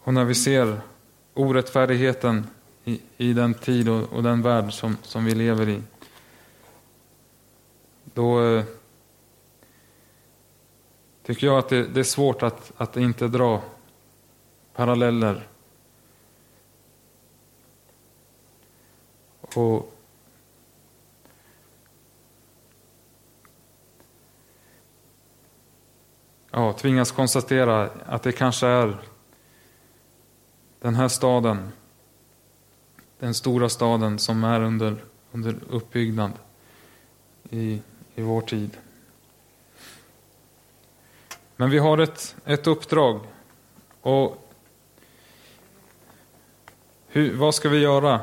[0.01, 0.81] Och när vi ser
[1.35, 2.47] orättfärdigheten
[2.85, 5.83] i, i den tid och, och, den värld som, som vi lever i,
[8.05, 8.65] då eh,
[11.23, 13.63] tycker jag att det, det, är svårt att, att inte dra
[14.75, 15.47] paralleller.
[19.41, 19.98] Och
[26.59, 28.99] ja, tvingas konstatera att det kanske är
[30.81, 31.73] den här staden,
[33.19, 36.33] den stora staden som är under, under uppbyggnad
[37.51, 37.83] i,
[38.15, 38.77] i vår tid.
[41.57, 43.21] Men vi har ett, ett uppdrag.
[44.01, 44.53] Och
[47.09, 48.21] hur, vad ska vi göra?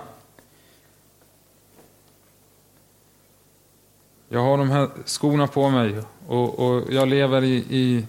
[4.30, 8.06] Jag har de här skorna på mig och, och jag lever i, i,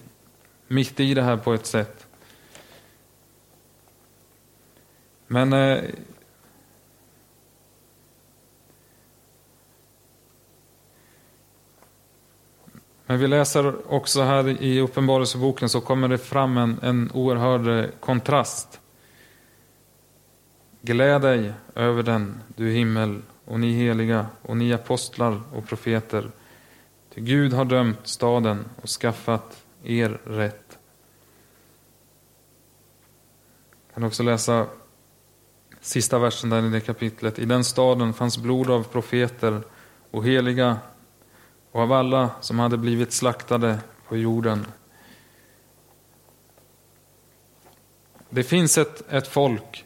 [0.67, 2.07] mitt i det här på ett sätt.
[5.27, 5.83] Men eh,
[13.09, 17.89] Men vi läser också här i Uppenbarelseboken så kommer det fram en, en oerhörd eh,
[17.99, 18.81] kontrast.
[20.81, 26.31] Gläd dig över den, du himmel och ni heliga och ni apostlar och profeter.
[27.13, 30.79] Ty Gud har dömt staden och skaffat er rätt.
[33.87, 34.67] Jag kan också läsa
[35.81, 37.39] sista versen där i det kapitlet.
[37.39, 39.61] I den staden fanns blod av profeter
[40.11, 40.77] och heliga
[41.71, 44.65] och av alla som hade blivit slaktade på jorden.
[48.29, 49.85] Det finns ett, ett folk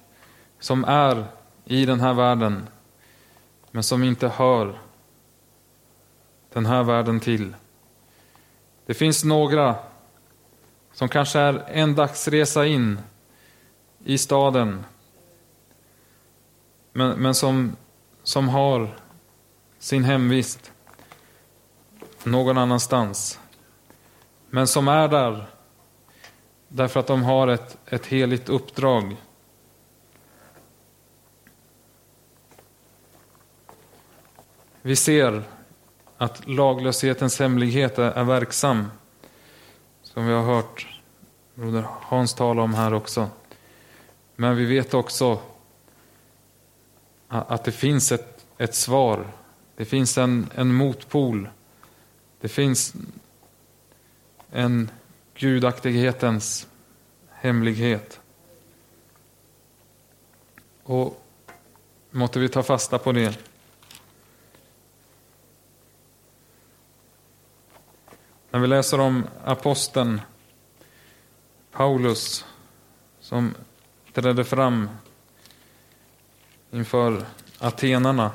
[0.60, 1.26] som är
[1.66, 2.68] i den här världen
[3.72, 4.80] men som inte hör
[6.54, 7.56] den här världen till.
[8.92, 9.76] Det finns några
[10.94, 13.00] som kanske är en dagsresa in
[14.04, 14.84] i staden
[16.92, 17.76] men, men som,
[18.24, 18.96] som har
[19.80, 20.72] sin hemvist
[22.24, 23.40] någon annanstans.
[24.50, 25.46] Men som är där
[26.68, 29.16] därför att de har ett, ett heligt uppdrag.
[34.82, 35.44] Vi ser
[36.22, 38.92] att laglöshetens hemlighet är, är verksam.
[40.04, 41.00] Som vi har hört
[41.56, 43.30] broder Hans tala om här också.
[44.36, 45.40] Men vi vet också
[47.28, 49.28] att det finns ett, ett svar.
[49.76, 51.50] Det finns en, en motpol.
[52.42, 52.94] Det finns
[54.52, 54.90] en
[55.36, 56.68] gudaktighetens
[57.30, 58.20] hemlighet.
[60.84, 61.26] Och
[62.12, 63.51] måtte vi ta fasta på det.
[68.52, 70.22] När vi läser om aposteln
[71.72, 72.46] Paulus
[73.20, 73.56] som
[74.14, 74.90] trädde fram
[76.72, 77.26] inför
[77.60, 78.32] atenarna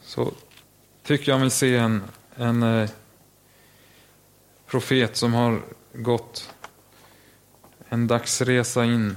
[0.00, 0.32] så
[1.02, 2.02] tycker jag mig se en,
[2.34, 2.90] en eh,
[4.66, 6.54] profet som har gått
[7.88, 9.16] en dagsresa in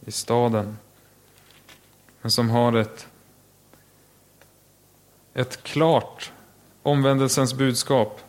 [0.00, 0.78] i staden.
[2.20, 3.08] Men som har ett,
[5.34, 6.32] ett klart
[6.88, 8.20] omvändelsens budskap.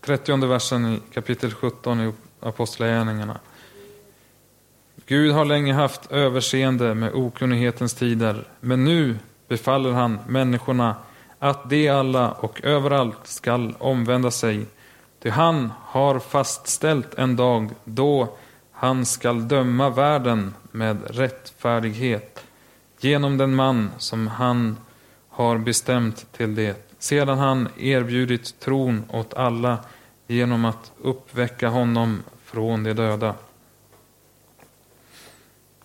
[0.00, 3.40] Trettionde versen i kapitel 17 i Apostlagärningarna.
[5.06, 9.18] Gud har länge haft överseende med okunnighetens tider, men nu
[9.48, 10.96] befaller han människorna
[11.38, 14.66] att de alla och överallt skall omvända sig.
[15.22, 18.36] Ty han har fastställt en dag då
[18.72, 22.47] han skall döma världen med rättfärdighet
[23.00, 24.76] genom den man som han
[25.28, 29.78] har bestämt till det, sedan han erbjudit tron åt alla
[30.26, 33.34] genom att uppväcka honom från de döda.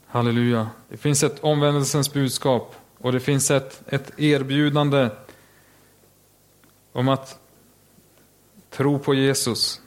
[0.07, 0.69] Halleluja.
[0.89, 5.09] Det finns ett omvändelsens budskap och det finns ett, ett erbjudande
[6.91, 7.39] om att
[8.69, 9.81] tro på Jesus.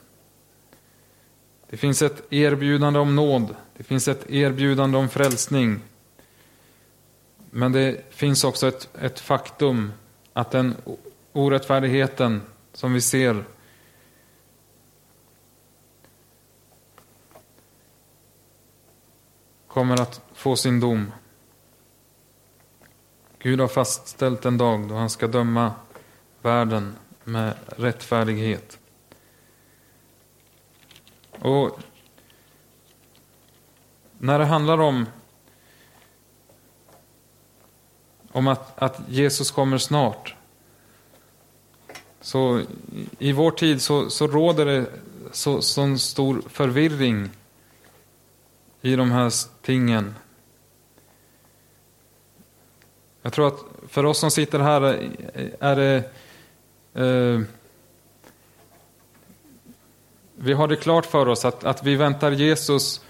[1.69, 3.55] Det finns ett erbjudande om nåd.
[3.77, 5.79] Det finns ett erbjudande om frälsning.
[7.51, 9.93] Men det finns också ett, ett faktum
[10.33, 10.75] att den
[11.33, 12.41] orättfärdigheten
[12.73, 13.43] som vi ser
[19.67, 21.11] kommer att få sin dom.
[23.39, 25.73] Gud har fastställt en dag då han ska döma
[26.41, 28.79] världen med rättfärdighet.
[31.31, 31.79] Och
[34.17, 35.05] när det handlar om,
[38.37, 40.35] om att, att Jesus kommer snart
[42.21, 42.61] så
[43.19, 44.85] i vår tid så, så råder det
[45.31, 47.29] så, sån stor förvirring
[48.81, 50.15] i de här tingen.
[53.21, 53.59] Jag tror att
[53.89, 54.81] för oss som sitter här
[55.59, 56.03] är det
[56.93, 57.41] eh,
[60.35, 63.01] vi har det klart för oss att, att vi väntar Jesus,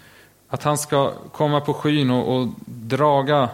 [0.48, 3.48] att han ska komma på skyn och, och draga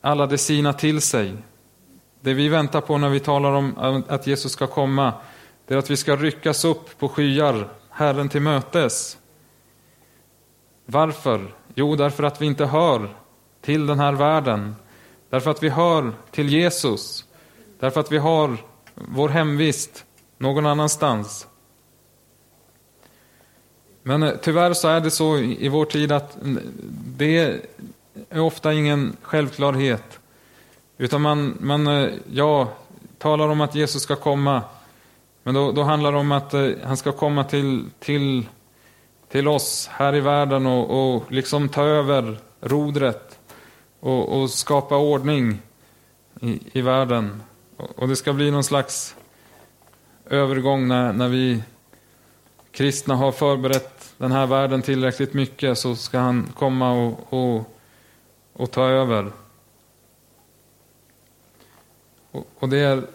[0.00, 1.36] alla det sina till sig.
[2.20, 5.12] Det vi väntar på när vi talar om att Jesus ska komma,
[5.66, 9.18] det är att vi ska ryckas upp på skyar, Herren till mötes.
[10.86, 11.54] Varför?
[11.74, 13.16] Jo, därför att vi inte hör
[13.60, 14.74] till den här världen.
[15.30, 17.24] Därför att vi hör till Jesus.
[17.80, 18.56] Därför att vi har
[18.94, 20.04] vår hemvist
[20.38, 21.46] någon annanstans.
[24.02, 26.58] Men eh, tyvärr så är det så i vår tid att mm,
[27.16, 27.60] det
[28.30, 30.18] är ofta ingen självklarhet.
[30.98, 32.68] Utan man, man eh, ja,
[33.18, 34.62] talar om att Jesus ska komma.
[35.42, 38.46] Men då, då handlar det om att eh, han ska komma till, till,
[39.28, 43.38] till oss här i världen och, och liksom ta över rodret
[44.00, 45.58] och, och skapa ordning
[46.40, 47.42] i, i världen.
[47.76, 49.16] Och, och det ska bli någon slags
[50.30, 51.62] övergång när, när vi
[52.70, 57.77] kristna har förberett den här världen tillräckligt mycket så ska han komma och, och,
[58.58, 59.32] och ta över.
[62.30, 63.06] Och, och det är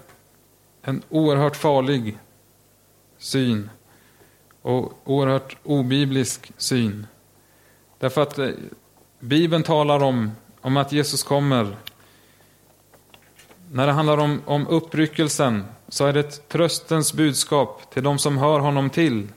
[0.82, 2.18] en oerhört farlig
[3.18, 3.70] syn
[4.62, 7.08] och oerhört obiblisk syn.
[8.00, 8.50] Därför att eh,
[9.20, 10.32] Bibeln talar om,
[10.62, 11.78] om att Jesus kommer.
[13.72, 18.38] När det handlar om, om uppryckelsen så är det ett tröstens budskap till de som
[18.38, 19.28] hör honom till.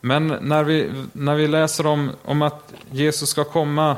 [0.00, 3.96] Men när vi, när vi läser om, om att Jesus ska komma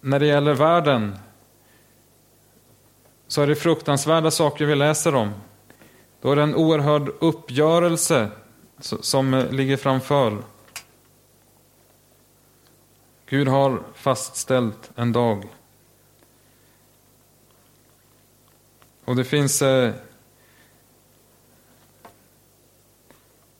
[0.00, 1.18] när det gäller världen
[3.28, 5.32] så är det fruktansvärda saker vi läser om.
[6.20, 8.30] Då är det en oerhörd uppgörelse
[8.80, 10.42] som eh, ligger framför.
[13.26, 15.44] Gud har fastställt en dag.
[19.04, 19.94] Och det finns eh,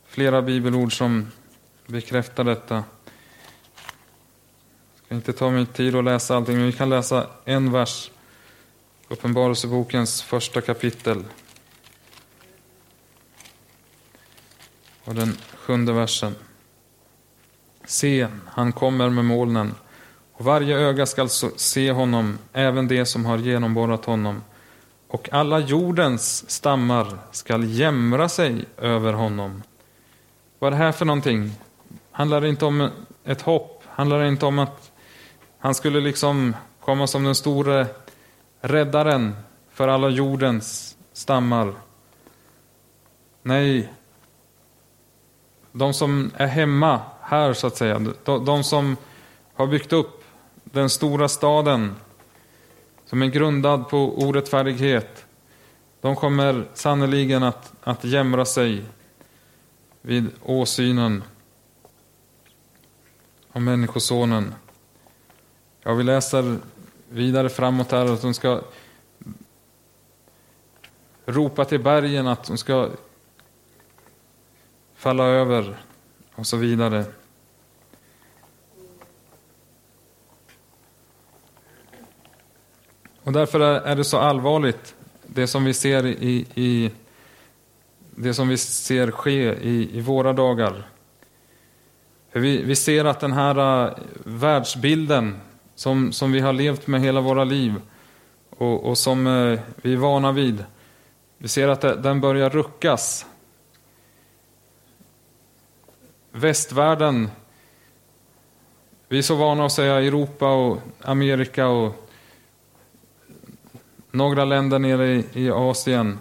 [0.04, 1.30] flera bibelord som
[1.86, 2.84] bekräftar detta.
[5.08, 8.10] Jag ska inte ta mig tid att läsa allting, men vi kan läsa en vers.
[9.08, 11.24] Uppenbarelsebokens första kapitel.
[15.04, 16.34] Och den sjunde versen.
[17.84, 19.74] Se, han kommer med molnen,
[20.32, 24.42] och varje öga skall se honom, även det som har genomborrat honom,
[25.08, 29.62] och alla jordens stammar skall jämra sig över honom.
[30.58, 31.52] Vad är det här för någonting?
[32.10, 32.90] Handlar det inte om
[33.24, 33.82] ett hopp?
[33.86, 34.85] Handlar det inte om att
[35.66, 37.86] han skulle liksom komma som den store
[38.60, 39.36] räddaren
[39.70, 41.74] för alla jordens stammar?
[43.42, 43.92] Nej,
[45.72, 48.96] de som är hemma här så att säga, de, de som
[49.54, 50.24] har byggt upp
[50.64, 51.94] den stora staden
[53.06, 55.26] som är grundad på orättfärdighet,
[56.00, 58.84] de kommer sannoliken att, att jämra sig
[60.00, 61.24] vid åsynen
[63.52, 64.54] av Människosonen.
[65.88, 66.58] Ja, vi läser
[67.08, 68.60] vidare framåt här att de ska
[71.26, 72.90] ropa till bergen att de ska
[74.94, 75.76] falla över
[76.34, 77.04] och så vidare.
[83.22, 84.94] Och därför är det så allvarligt,
[85.26, 86.90] det som vi ser i, i
[88.10, 90.88] det som vi ser ske i, i våra dagar.
[92.30, 95.40] För vi, vi ser att den här uh, världsbilden
[95.76, 97.74] som, som vi har levt med hela våra liv
[98.50, 100.64] och, och som eh, vi är vana vid,
[101.38, 103.26] vi ser att det, den börjar ruckas.
[106.30, 107.30] Västvärlden,
[109.08, 112.08] vi är så vana att säga Europa och Amerika och
[114.10, 116.18] några länder nere i, i Asien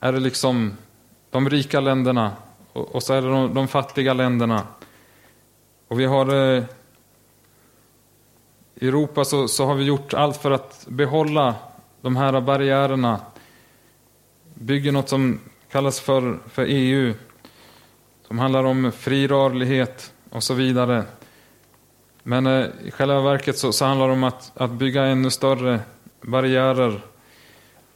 [0.00, 0.76] är det liksom
[1.30, 2.32] de rika länderna
[2.72, 4.66] och, och så är det de, de, fattiga länderna.
[5.88, 6.64] Och vi har eh,
[8.82, 11.54] i Europa så, så har vi gjort allt för att behålla
[12.00, 13.20] de här barriärerna.
[14.54, 17.14] Bygger något som kallas för, för EU.
[18.26, 21.04] Som handlar om fri rörlighet och så vidare.
[22.22, 25.80] Men eh, i själva verket så, så handlar det om att, att bygga ännu större
[26.20, 27.00] barriärer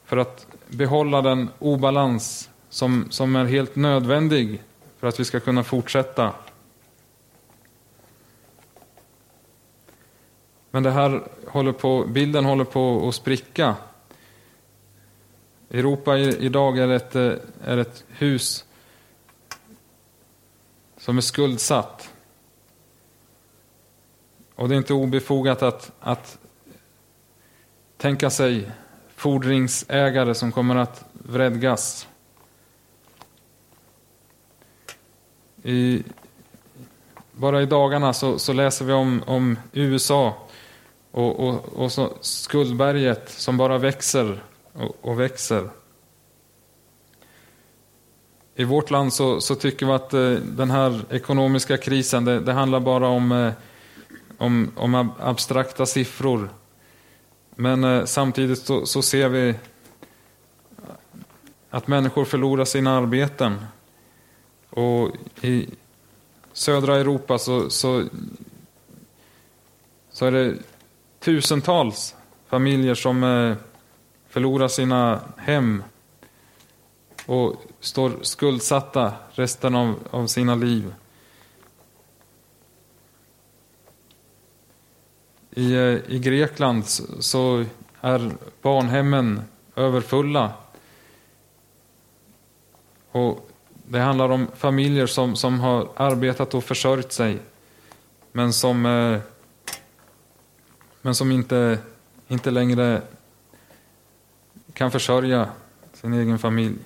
[0.04, 4.62] för att behålla den obalans som, som är helt nödvändig
[5.00, 6.32] för att vi ska kunna fortsätta.
[10.76, 13.74] Men det här håller på, bilden håller på att spricka.
[15.70, 17.32] Europa idag är ett, eh,
[17.64, 18.64] är ett hus
[20.96, 22.10] som är skuldsatt.
[24.54, 26.38] Och det är inte obefogat att, att
[27.96, 28.70] tänka sig
[29.14, 32.08] fordringsägare som kommer att vredgas.
[35.62, 36.02] I,
[37.32, 40.45] bara i dagarna så, så, läser vi om, om USA
[41.16, 44.42] och, och, och så skuldberget som bara växer
[44.72, 45.68] och, och, växer.
[48.54, 52.52] I vårt land så, så tycker vi att eh, den här ekonomiska krisen, det, det
[52.52, 53.52] handlar bara om, eh,
[54.38, 56.50] om, om abstrakta siffror.
[57.54, 59.54] Men eh, samtidigt så, så, ser vi
[61.70, 63.66] att människor förlorar sina arbeten.
[64.70, 65.10] Och
[65.40, 65.68] i
[66.52, 68.04] södra Europa så, så,
[70.10, 70.54] så är det
[71.26, 72.14] tusentals
[72.48, 73.56] familjer som eh,
[74.28, 75.82] förlorar sina hem
[77.26, 80.94] och står skuldsatta resten av, av sina liv.
[85.50, 86.86] I, eh, I Grekland
[87.20, 87.64] så
[88.00, 88.30] är
[88.62, 89.42] barnhemmen
[89.76, 90.52] överfulla.
[93.10, 97.38] Och det handlar om familjer som, som har arbetat och försörjt sig
[98.32, 99.20] men som, eh,
[101.06, 101.78] men som inte,
[102.28, 103.02] inte längre
[104.72, 105.48] kan försörja
[105.92, 106.78] sin egen familj.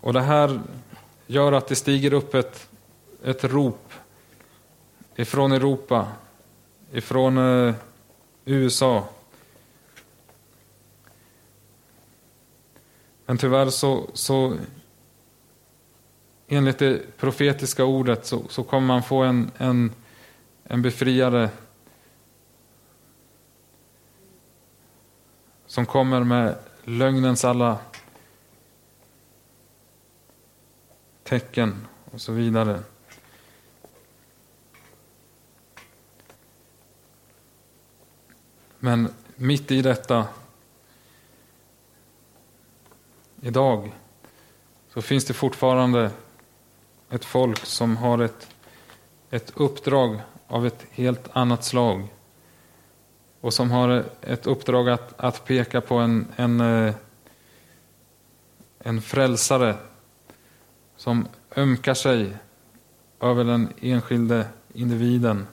[0.00, 0.60] Och det här
[1.26, 2.68] gör att det stiger upp ett,
[3.24, 3.92] ett rop
[5.16, 6.08] ifrån Europa,
[6.92, 7.74] ifrån eh,
[8.44, 9.08] USA.
[13.26, 14.56] Men tyvärr så, så
[16.48, 19.92] enligt det profetiska ordet så, så kommer man få en, en,
[20.72, 21.50] en befriare
[25.66, 27.78] som kommer med lögnens alla
[31.22, 32.82] tecken och så vidare.
[38.78, 40.28] Men mitt i detta,
[43.40, 43.92] idag,
[44.88, 46.10] så finns det fortfarande
[47.08, 48.48] ett folk som har ett,
[49.30, 50.20] ett uppdrag
[50.50, 52.08] av ett helt annat slag.
[53.40, 56.94] Och som har ett uppdrag att, att peka på en, en, eh,
[58.78, 59.76] en frälsare
[60.96, 62.36] som ömkar sig
[63.20, 65.46] över den enskilde individen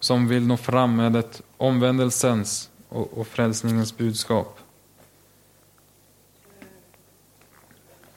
[0.00, 4.58] som vill nå fram med ett omvändelsens och, och frälsningens budskap.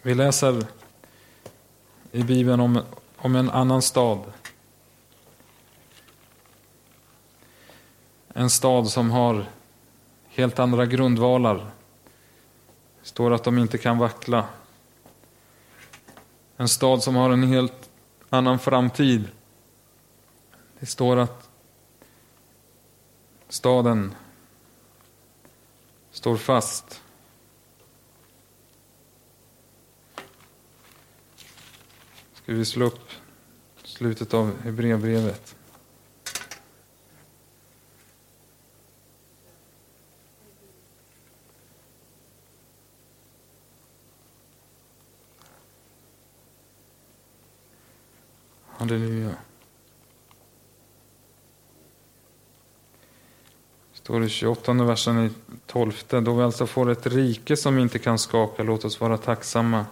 [0.01, 0.65] Vi läser
[2.11, 2.81] i Bibeln om,
[3.17, 4.23] om en annan stad.
[8.37, 9.45] En stad som har
[10.27, 11.55] helt andra grundvalar.
[13.01, 14.45] Det står att de inte kan vackla.
[16.57, 17.89] En stad som har en helt
[18.29, 19.27] annan framtid.
[20.79, 21.49] Det står att
[23.49, 24.15] staden
[26.11, 27.01] står fast.
[32.33, 33.09] Ska vi slå upp
[33.83, 35.54] slutet av Hebreerbrevet.
[48.85, 49.31] Halleluja.
[53.93, 55.29] står det 28 versen i
[55.67, 55.91] 12.
[56.09, 59.85] Då vi alltså får ett rike som inte kan skaka, låt oss vara tacksamma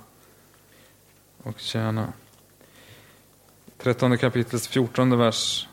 [1.44, 2.14] och tjäna.
[3.78, 5.68] 13 kapitlets 14 vers.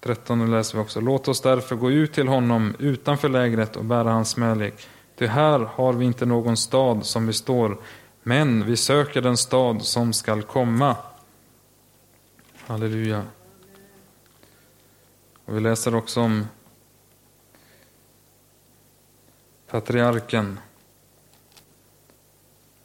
[0.00, 1.00] 13 läser vi också.
[1.00, 4.86] Låt oss därför gå ut till honom utanför lägret och bära hans smälek.
[5.18, 7.78] Ty här har vi inte någon stad som består,
[8.22, 10.96] men vi söker den stad som skall komma.
[12.70, 13.26] Halleluja.
[15.44, 16.46] Och vi läser också om
[19.66, 20.60] patriarken.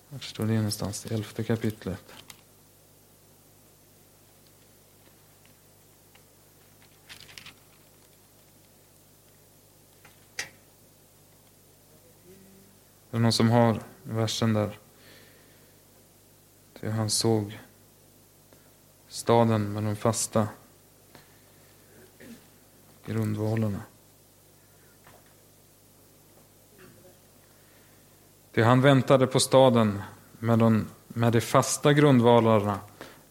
[0.09, 1.05] Var står det någonstans?
[1.05, 2.13] elfte kapitlet.
[13.09, 14.79] Det är någon som har versen där.
[16.79, 17.59] Det han såg
[19.15, 20.47] staden med de fasta
[23.05, 23.79] grundvalarna.
[28.51, 30.01] Det han väntade på staden
[30.39, 32.79] med de, med de fasta grundvalarna,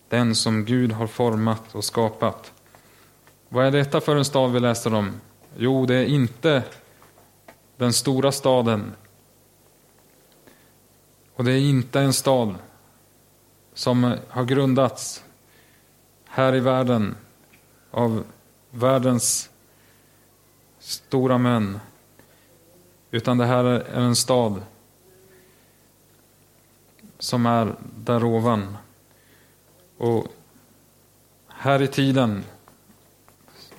[0.08, 2.52] den som Gud har format och skapat.
[3.48, 5.20] Vad är detta för en stad vi läser om?
[5.56, 6.62] Jo, det är inte
[7.76, 8.92] den stora staden.
[11.34, 12.54] Och det är inte en stad
[13.74, 15.23] som har grundats
[16.34, 17.16] här i världen
[17.90, 18.24] av
[18.70, 19.50] världens
[20.78, 21.80] stora män.
[23.10, 24.62] Utan det här är en stad
[27.18, 28.76] som är där ovan.
[29.98, 30.26] Och
[31.48, 32.44] här i tiden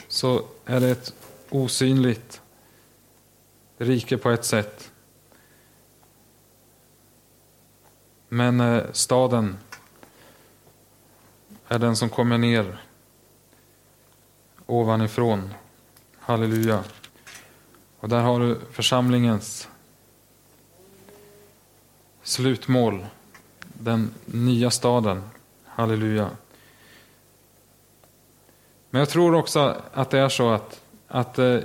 [0.08, 1.14] så är det ett
[1.50, 2.42] osynligt
[3.78, 4.92] rike på ett sätt.
[8.30, 9.58] Men eh, staden
[11.76, 12.78] är den som kommer ner
[14.66, 15.54] ovanifrån.
[16.20, 16.84] Halleluja.
[18.00, 19.68] Och där har du församlingens
[22.24, 23.06] slutmål.
[23.60, 25.24] Den nya staden.
[25.66, 26.30] Halleluja.
[28.90, 31.60] Men jag tror också att det är så att, att eh,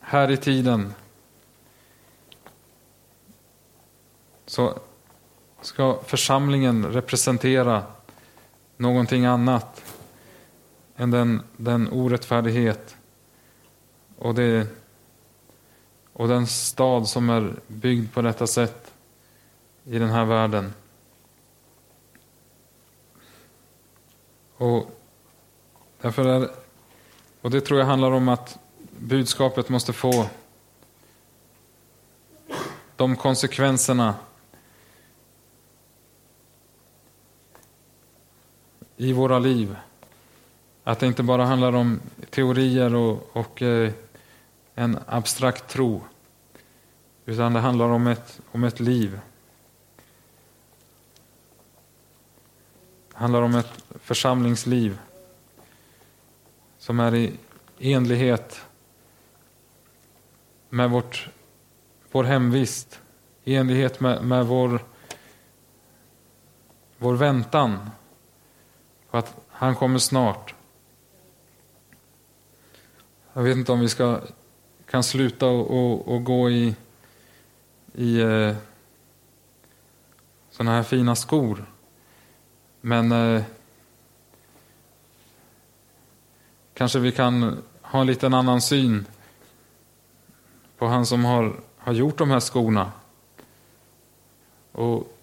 [0.00, 0.94] här i tiden
[4.46, 4.78] så
[5.60, 7.82] ska församlingen representera
[8.76, 9.94] någonting annat
[10.96, 12.96] än den, den orättfärdighet
[14.18, 14.66] och, det,
[16.12, 18.92] och den stad som är byggd på detta sätt
[19.84, 20.74] i den här världen.
[24.56, 24.90] Och
[26.00, 26.50] därför är,
[27.40, 28.58] och det tror jag handlar om att
[28.98, 30.26] budskapet måste få
[32.96, 34.14] de konsekvenserna
[39.04, 39.76] i våra liv.
[40.84, 42.00] Att det inte bara handlar om
[42.30, 43.92] teorier och, och eh,
[44.74, 46.02] en abstrakt tro.
[47.26, 49.20] Utan det handlar om ett, om ett liv.
[53.08, 54.98] Det handlar om ett församlingsliv
[56.78, 57.32] som är i
[57.78, 58.60] enlighet
[60.68, 61.28] med vårt,
[62.12, 63.00] vår hemvist,
[63.44, 64.84] i enlighet med, med vår,
[66.98, 67.90] vår väntan
[69.14, 70.54] på att han kommer snart.
[73.32, 74.20] Jag vet inte om vi ska,
[74.86, 76.74] kan sluta och, och, och gå i,
[77.92, 78.56] i eh,
[80.50, 81.64] sådana här fina skor.
[82.80, 83.42] Men eh,
[86.74, 89.06] kanske vi kan ha en liten annan syn
[90.78, 92.92] på han som har, har gjort de här skorna.
[94.72, 95.18] Och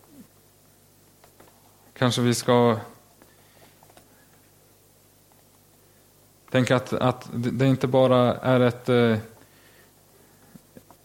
[1.94, 2.78] kanske vi ska
[6.52, 9.18] Tänk att, att det inte bara är ett, eh,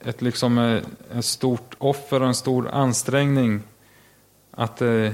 [0.00, 0.82] ett liksom eh,
[1.18, 3.62] ett stort offer och en stor ansträngning
[4.50, 5.12] att eh,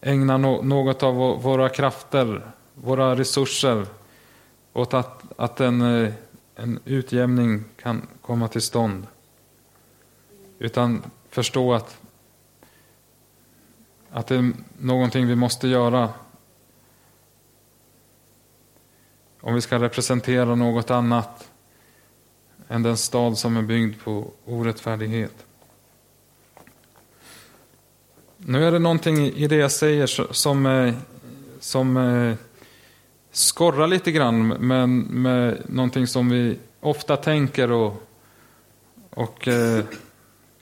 [0.00, 3.86] ägna något av våra krafter, våra resurser
[4.72, 5.80] åt att, att en,
[6.54, 9.06] en utjämning kan komma till stånd.
[10.58, 12.00] Utan förstå att,
[14.10, 16.10] att det är någonting vi måste göra
[19.40, 21.50] om vi ska representera något annat
[22.68, 25.46] än den stad som är byggd på orättfärdighet.
[28.36, 30.94] Nu är det någonting i det jag säger som, eh,
[31.60, 32.36] som eh,
[33.32, 38.02] skorrar lite grann men med någonting som vi ofta tänker och,
[39.10, 39.84] och eh,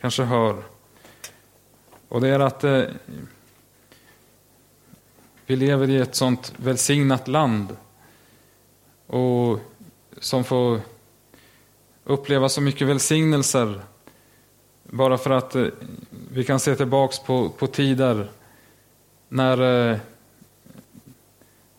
[0.01, 0.63] kanske hör.
[2.09, 2.83] Och det är att eh,
[5.47, 7.77] vi lever i ett sånt välsignat land
[9.07, 9.59] och
[10.21, 10.81] som får
[12.05, 13.81] uppleva så mycket välsignelser
[14.83, 15.67] bara för att eh,
[16.33, 18.31] vi kan se tillbaks på, på tider
[19.29, 19.99] när, eh,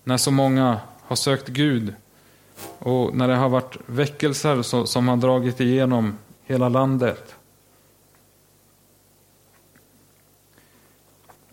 [0.04, 1.94] när så många har sökt Gud
[2.80, 7.36] och när det har varit väckelser som, som har dragit igenom hela landet.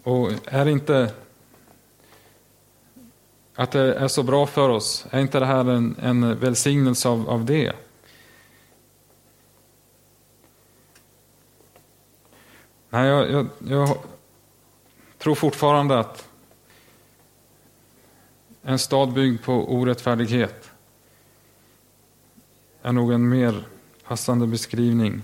[0.02, 1.12] Och är inte
[3.54, 7.30] att det är så bra för oss, är inte det här en, en välsignelse av,
[7.30, 7.72] av det?
[12.90, 13.98] Nej, jag, jag, jag
[15.18, 16.28] tror fortfarande att
[18.62, 20.70] en stad byggd på orättfärdighet
[22.82, 23.66] är nog en mer
[24.04, 25.22] passande beskrivning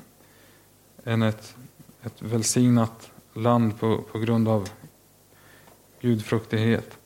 [1.05, 1.57] än ett,
[2.03, 4.69] ett välsignat land på, på grund av
[6.01, 7.00] gudfruktighet.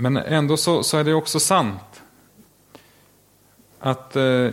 [0.00, 2.02] Men ändå så, så är det också sant.
[3.78, 4.50] Att, eh,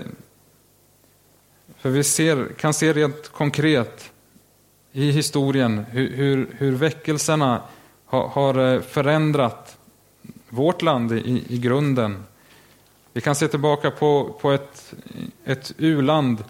[1.78, 4.12] för vi ser, kan se rent konkret
[4.92, 7.62] i historien hur, hur, hur väckelserna
[8.06, 9.78] har, har förändrat
[10.50, 12.24] vårt land i, i grunden.
[13.14, 14.94] Vi kan se tillbaka på, på ett,
[15.46, 16.44] ett u-land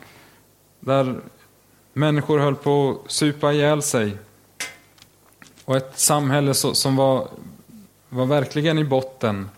[0.80, 1.20] där
[1.94, 4.18] människor höll på att supa ihjäl sig.
[5.66, 7.28] Och ett samhälle som var,
[8.10, 9.50] var verkligen i botten.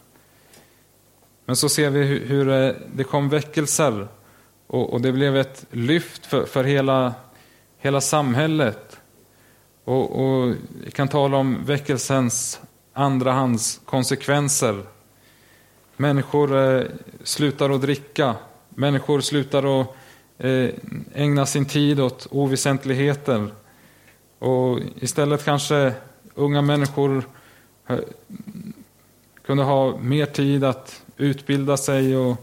[1.46, 4.08] Men så ser vi hur, hur det kom väckelser
[4.68, 7.14] och, och, det blev ett lyft för, för hela,
[7.78, 9.00] hela samhället.
[9.84, 12.60] Och, och vi kan tala om väckelsens
[12.94, 14.84] andrahandskonsekvenser.
[15.98, 16.84] Människor eh,
[17.24, 18.36] slutar att dricka,
[18.70, 19.88] människor slutar att
[20.38, 20.70] eh,
[21.14, 23.48] ägna sin tid åt oväsentligheter.
[24.40, 25.94] Och istället kanske
[26.36, 27.24] unga människor eh,
[29.42, 32.38] kunde ha mer tid att utbilda sig och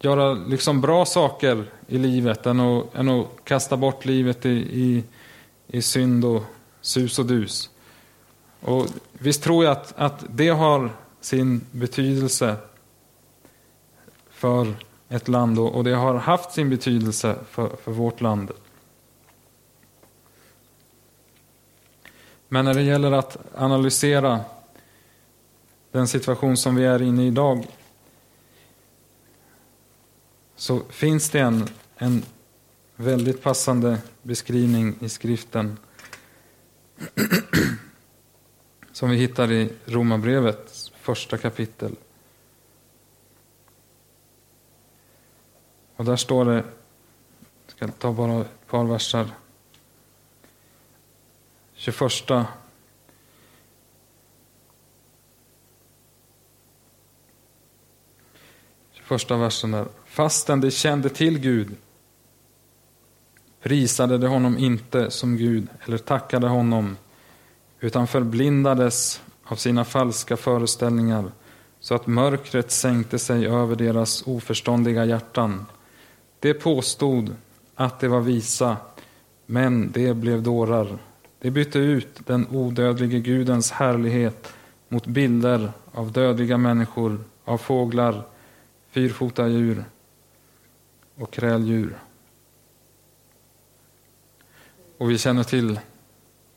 [0.00, 5.04] göra liksom bra saker i livet än att, än att kasta bort livet i, i,
[5.66, 6.42] i synd och
[6.80, 7.70] sus och dus.
[8.60, 12.56] Och visst tror jag att, att det har sin betydelse
[14.30, 14.74] för
[15.08, 18.50] ett land och det har haft sin betydelse för, för vårt land.
[22.52, 24.40] Men när det gäller att analysera
[25.90, 27.66] den situation som vi är inne i idag
[30.56, 32.24] så finns det en, en
[32.96, 35.78] väldigt passande beskrivning i skriften
[38.92, 41.96] som vi hittar i Romarbrevets första kapitel.
[45.96, 46.64] Och där står det,
[47.66, 49.30] jag ska ta bara ett par verser.
[51.82, 51.96] 21
[59.02, 59.86] första versen där.
[60.04, 61.76] Fastän de kände till Gud
[63.62, 66.96] prisade de honom inte som Gud eller tackade honom
[67.80, 71.32] utan förblindades av sina falska föreställningar
[71.80, 75.66] så att mörkret sänkte sig över deras oförståndiga hjärtan.
[76.40, 77.36] De påstod
[77.74, 78.76] att de var visa,
[79.46, 80.98] men de blev dårar.
[81.42, 84.52] De bytte ut den odödlige Gudens härlighet
[84.88, 88.26] mot bilder av dödliga människor, av fåglar,
[88.90, 89.84] fyrfota djur
[91.14, 91.98] och kräldjur.
[94.98, 95.80] Och vi känner till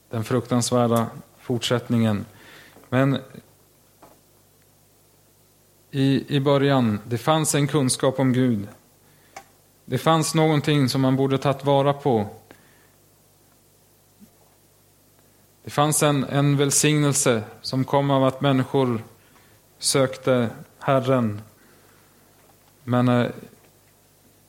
[0.09, 1.07] den fruktansvärda
[1.39, 2.25] fortsättningen.
[2.89, 3.17] Men
[5.91, 8.67] i, i början, det fanns en kunskap om Gud.
[9.85, 12.27] Det fanns någonting som man borde tagit vara på.
[15.65, 19.03] Det fanns en, en välsignelse som kom av att människor
[19.77, 20.49] sökte
[20.79, 21.41] Herren.
[22.83, 23.31] Men eh,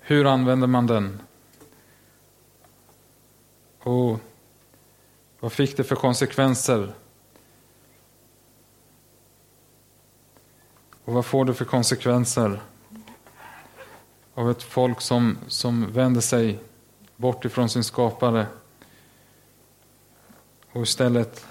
[0.00, 1.20] hur använder man den?
[3.82, 4.20] Och
[5.40, 6.94] vad fick det för konsekvenser?
[11.04, 12.60] Och vad får det för konsekvenser
[14.34, 16.58] av ett folk som, som vänder sig
[17.16, 18.46] bort ifrån sin skapare
[20.76, 21.46] och istället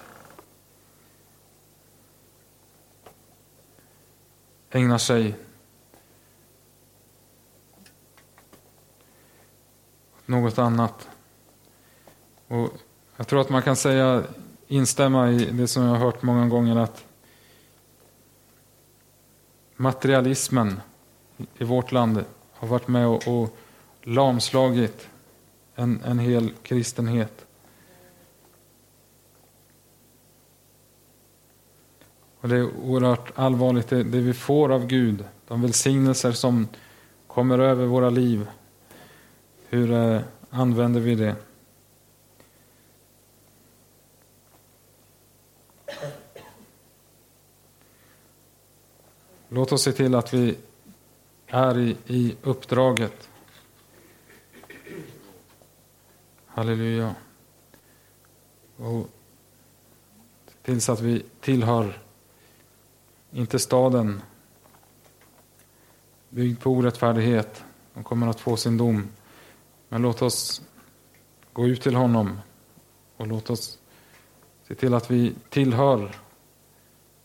[4.70, 5.36] ägnar sig
[10.18, 11.10] åt något annat.
[12.48, 12.70] Och
[13.18, 14.24] jag tror att man kan säga,
[14.68, 17.06] instämma i det som jag har hört många gånger att
[19.76, 20.82] materialismen
[21.58, 23.58] i vårt land har varit med och, och
[24.04, 25.08] lamslagit
[25.76, 27.45] en, en hel kristenhet.
[32.46, 36.68] Och det är oerhört allvarligt det, det vi får av Gud, de välsignelser som
[37.28, 38.48] kommer över våra liv.
[39.70, 41.36] Hur eh, använder vi det?
[49.50, 50.56] Låt oss se till att vi
[51.48, 53.30] är i, i uppdraget.
[56.46, 57.16] Halleluja.
[58.78, 59.10] Och
[60.62, 62.05] tills att vi tillhör,
[63.36, 64.22] inte staden
[66.30, 67.64] byggd på orättfärdighet.
[67.94, 69.08] De kommer att få sin dom.
[69.90, 70.62] Men låt oss
[71.54, 72.40] gå ut till honom
[73.18, 73.80] och låt oss
[74.68, 76.16] se till att vi tillhör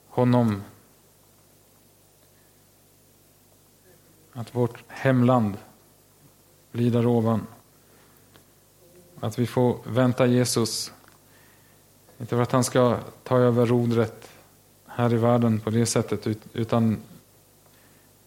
[0.08, 0.62] honom
[4.32, 5.56] att vårt hemland
[6.72, 7.46] blir där ovan.
[9.20, 10.92] att vi får vänta Jesus.
[12.18, 14.29] Inte för att han ska ta över rodret
[14.90, 16.98] här i världen på det sättet, utan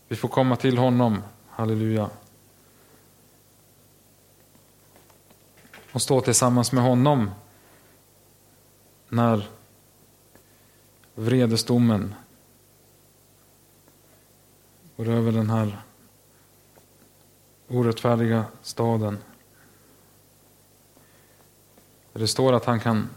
[0.08, 1.22] vi får komma till honom.
[1.50, 2.10] Halleluja.
[5.92, 7.32] Och stå tillsammans med honom
[9.10, 9.50] när
[11.16, 12.16] vredesdomen
[14.98, 15.82] går över den här
[17.68, 19.18] orättfärdiga staden.
[22.14, 23.10] Det står att han kan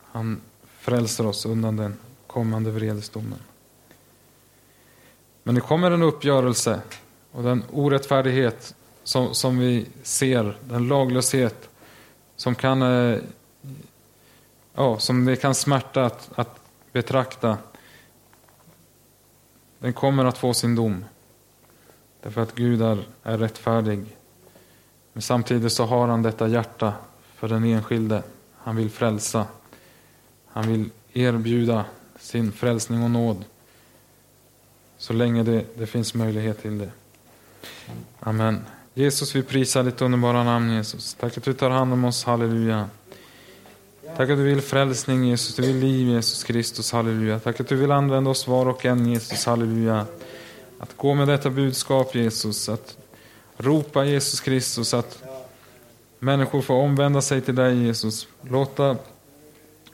[0.00, 1.98] han frälser oss undan den
[2.34, 3.38] kommande vredesdomen.
[5.42, 6.80] Men det kommer en uppgörelse
[7.32, 8.74] och den orättfärdighet
[9.04, 11.68] som, som vi ser, den laglöshet
[12.36, 13.18] som kan eh,
[14.74, 16.60] ja, som det kan smärta att, att
[16.92, 17.58] betrakta.
[19.78, 21.04] Den kommer att få sin dom.
[22.22, 24.16] Därför att Gud är, är rättfärdig.
[25.12, 26.92] Men samtidigt så har han detta hjärta
[27.34, 28.22] för den enskilde.
[28.56, 29.46] Han vill frälsa.
[30.46, 31.84] Han vill erbjuda
[32.24, 33.44] sin frälsning och nåd.
[34.98, 36.90] Så länge det, det finns möjlighet till det.
[38.20, 38.64] Amen.
[38.94, 41.14] Jesus, vi prisar ditt underbara namn Jesus.
[41.14, 42.24] Tack att du tar hand om oss.
[42.24, 42.88] Halleluja.
[44.16, 47.40] Tack att du vill frälsning Jesus, du vill liv Jesus Kristus, halleluja.
[47.40, 50.06] Tack att du vill använda oss var och en Jesus, halleluja.
[50.78, 52.96] Att gå med detta budskap Jesus, att
[53.56, 55.22] ropa Jesus Kristus, att
[56.18, 58.28] människor får omvända sig till dig Jesus.
[58.40, 58.96] Låta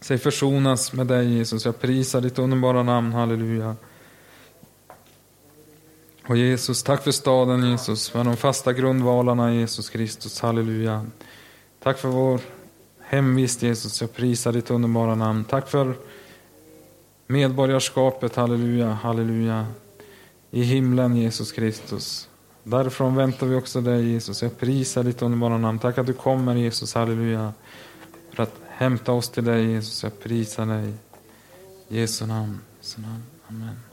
[0.00, 1.64] sig försonas med dig Jesus.
[1.64, 3.76] Jag prisar ditt underbara namn, halleluja.
[6.26, 11.06] Och Jesus, tack för staden Jesus, för de fasta grundvalarna Jesus Kristus, halleluja.
[11.82, 12.40] Tack för vår
[13.00, 15.44] hemvist Jesus, jag prisar ditt underbara namn.
[15.44, 15.94] Tack för
[17.26, 19.66] medborgarskapet, halleluja, halleluja.
[20.50, 22.28] I himlen Jesus Kristus.
[22.62, 24.42] Därifrån väntar vi också dig Jesus.
[24.42, 25.78] Jag prisar ditt underbara namn.
[25.78, 27.52] Tack att du kommer Jesus, halleluja.
[28.80, 30.02] Hämta oss till dig Jesus.
[30.02, 30.94] Jag prisar dig.
[31.88, 32.60] I Jesu namn.
[32.80, 33.22] Jesu namn.
[33.48, 33.89] Amen.